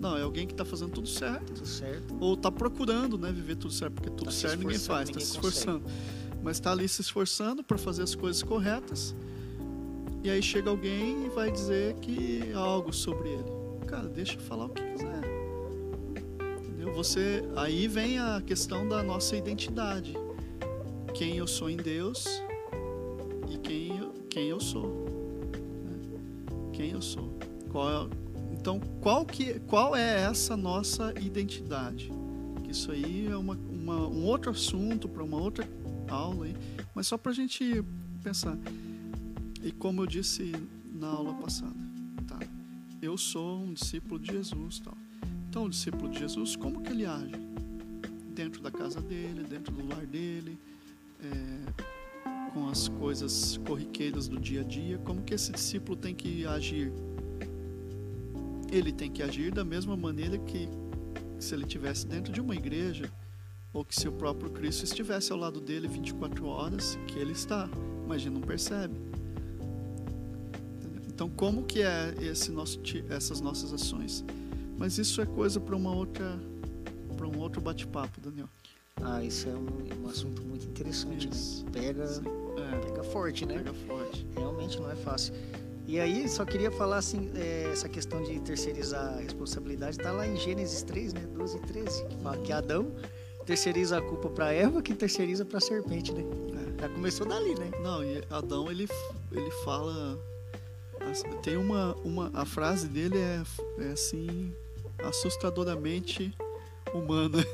[0.00, 1.52] Não, é alguém que está fazendo tudo certo.
[1.52, 2.16] Tudo certo.
[2.18, 5.26] Ou está procurando né, viver tudo certo, porque tudo Tá certo ninguém faz, está se
[5.26, 5.84] esforçando.
[6.42, 9.14] Mas está ali se esforçando para fazer as coisas corretas.
[10.24, 13.44] E aí chega alguém e vai dizer que algo sobre ele.
[13.86, 15.20] Cara, deixa eu falar o que quiser.
[16.66, 16.94] Entendeu?
[16.94, 20.14] Você, aí vem a questão da nossa identidade.
[21.12, 22.24] Quem eu sou em Deus
[23.50, 24.88] e quem eu, quem eu sou.
[25.84, 25.98] né?
[26.72, 27.34] Quem eu sou.
[27.70, 28.19] Qual é-
[28.60, 32.12] então, qual, que, qual é essa nossa identidade?
[32.68, 35.66] Isso aí é uma, uma- um outro assunto para uma outra
[36.08, 36.54] aula, aí,
[36.94, 37.82] mas só para a gente
[38.22, 38.56] pensar.
[39.62, 40.52] E como eu disse
[40.94, 41.74] na aula passada,
[42.28, 42.38] tá?
[43.00, 44.96] Eu sou um discípulo de Jesus, tal.
[45.48, 47.32] Então, o discípulo de Jesus, como que ele age?
[48.34, 50.58] Dentro da casa dele, dentro do lar dele,
[51.22, 56.46] é, com as coisas corriqueiras do dia a dia, como que esse discípulo tem que
[56.46, 56.92] agir?
[58.70, 60.68] Ele tem que agir da mesma maneira que
[61.38, 63.10] se ele estivesse dentro de uma igreja,
[63.72, 67.68] ou que se o próprio Cristo estivesse ao lado dele 24 horas, que ele está,
[68.06, 68.94] mas gente não percebe.
[71.08, 74.24] Então, como que é esse nosso, essas nossas ações?
[74.78, 76.38] Mas isso é coisa para uma outra,
[77.16, 78.48] para um outro bate-papo, Daniel.
[79.02, 81.36] Ah, isso é um, um assunto muito interessante, né?
[81.72, 82.04] Pega.
[82.04, 83.54] É, pega forte, né?
[83.54, 84.26] pega forte.
[84.34, 85.34] Realmente não é fácil.
[85.90, 90.24] E aí, só queria falar assim, é, essa questão de terceirizar a responsabilidade, tá lá
[90.24, 91.22] em Gênesis 3, né?
[91.34, 92.94] 12 e 13, que fala que Adão
[93.44, 96.22] terceiriza a culpa para Eva, que terceiriza para a serpente, né?
[96.78, 96.82] É.
[96.82, 97.72] Já começou dali, né?
[97.82, 98.86] Não, e Adão ele,
[99.32, 100.16] ele fala.
[101.42, 102.30] Tem uma, uma.
[102.34, 103.42] A frase dele é,
[103.80, 104.54] é assim.
[105.02, 106.32] assustadoramente
[106.94, 107.44] humana.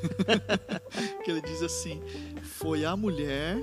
[1.24, 2.02] que ele diz assim:
[2.42, 3.56] Foi a mulher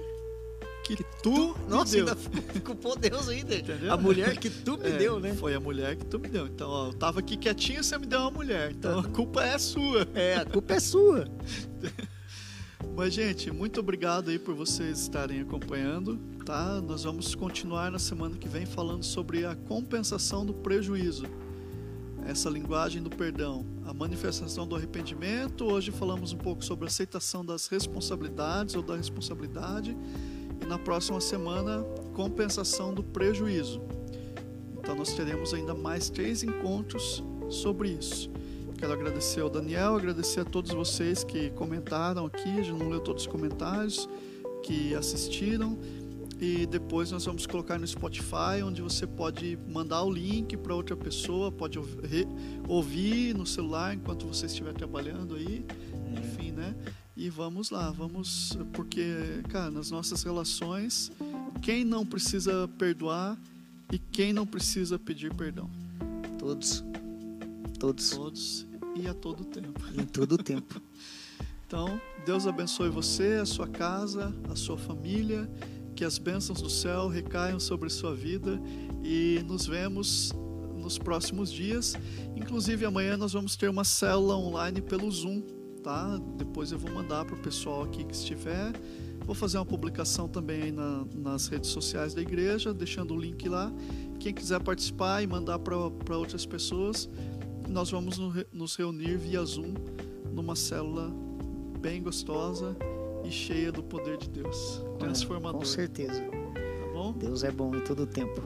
[0.84, 1.56] que tu.
[1.58, 2.08] me Nossa, deu.
[2.08, 3.56] ainda culpou Deus ainda.
[3.56, 3.92] Entendeu?
[3.92, 5.34] A mulher que tu me É, deu, né?
[5.34, 6.46] Foi a mulher que tu me deu.
[6.46, 8.72] Então, ó, eu tava aqui quietinho, você me deu uma mulher.
[8.72, 10.08] Então a culpa é sua.
[10.14, 11.28] É, a culpa é sua.
[12.96, 16.80] Mas, gente, muito obrigado aí por vocês estarem acompanhando, tá?
[16.82, 21.26] Nós vamos continuar na semana que vem falando sobre a compensação do prejuízo.
[22.26, 25.66] Essa linguagem do perdão, a manifestação do arrependimento.
[25.66, 29.98] Hoje falamos um pouco sobre a aceitação das responsabilidades ou da responsabilidade.
[30.68, 31.84] Na próxima semana,
[32.14, 33.82] compensação do prejuízo.
[34.78, 38.30] Então, nós teremos ainda mais três encontros sobre isso.
[38.78, 43.24] Quero agradecer ao Daniel, agradecer a todos vocês que comentaram aqui, gente não leu todos
[43.24, 44.10] os comentários,
[44.62, 45.78] que assistiram.
[46.42, 50.98] E depois nós vamos colocar no Spotify, onde você pode mandar o link para outra
[50.98, 51.80] pessoa, pode
[52.68, 55.66] ouvir no celular enquanto você estiver trabalhando aí?
[57.24, 59.16] E vamos lá, vamos, porque,
[59.48, 61.10] cara, nas nossas relações,
[61.62, 63.40] quem não precisa perdoar
[63.90, 65.70] e quem não precisa pedir perdão?
[66.38, 66.84] Todos.
[67.80, 68.10] Todos.
[68.10, 68.68] Todos
[68.98, 69.82] e a todo tempo.
[69.98, 70.82] Em todo tempo.
[71.66, 75.50] Então, Deus abençoe você, a sua casa, a sua família,
[75.96, 78.62] que as bênçãos do céu recaiam sobre sua vida
[79.02, 80.34] e nos vemos
[80.76, 81.96] nos próximos dias.
[82.36, 85.42] Inclusive, amanhã nós vamos ter uma célula online pelo Zoom,
[85.84, 86.20] tá?
[86.38, 88.72] Depois eu vou mandar para o pessoal aqui que estiver.
[89.26, 93.72] Vou fazer uma publicação também na- nas redes sociais da igreja, deixando o link lá.
[94.20, 95.78] Quem quiser participar e mandar para
[96.18, 97.10] outras pessoas,
[97.68, 99.74] nós vamos no- nos reunir via Zoom
[100.34, 101.12] numa célula
[101.80, 102.76] bem gostosa
[103.24, 105.60] e cheia do poder de Deus, transformador.
[105.60, 106.22] Com certeza.
[106.22, 107.14] Tá bom?
[107.14, 108.42] Deus é bom em todo o tempo.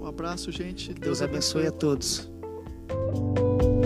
[0.00, 0.94] Um abraço, gente.
[0.94, 2.28] Deus abençoe a todos.
[2.88, 3.77] todos.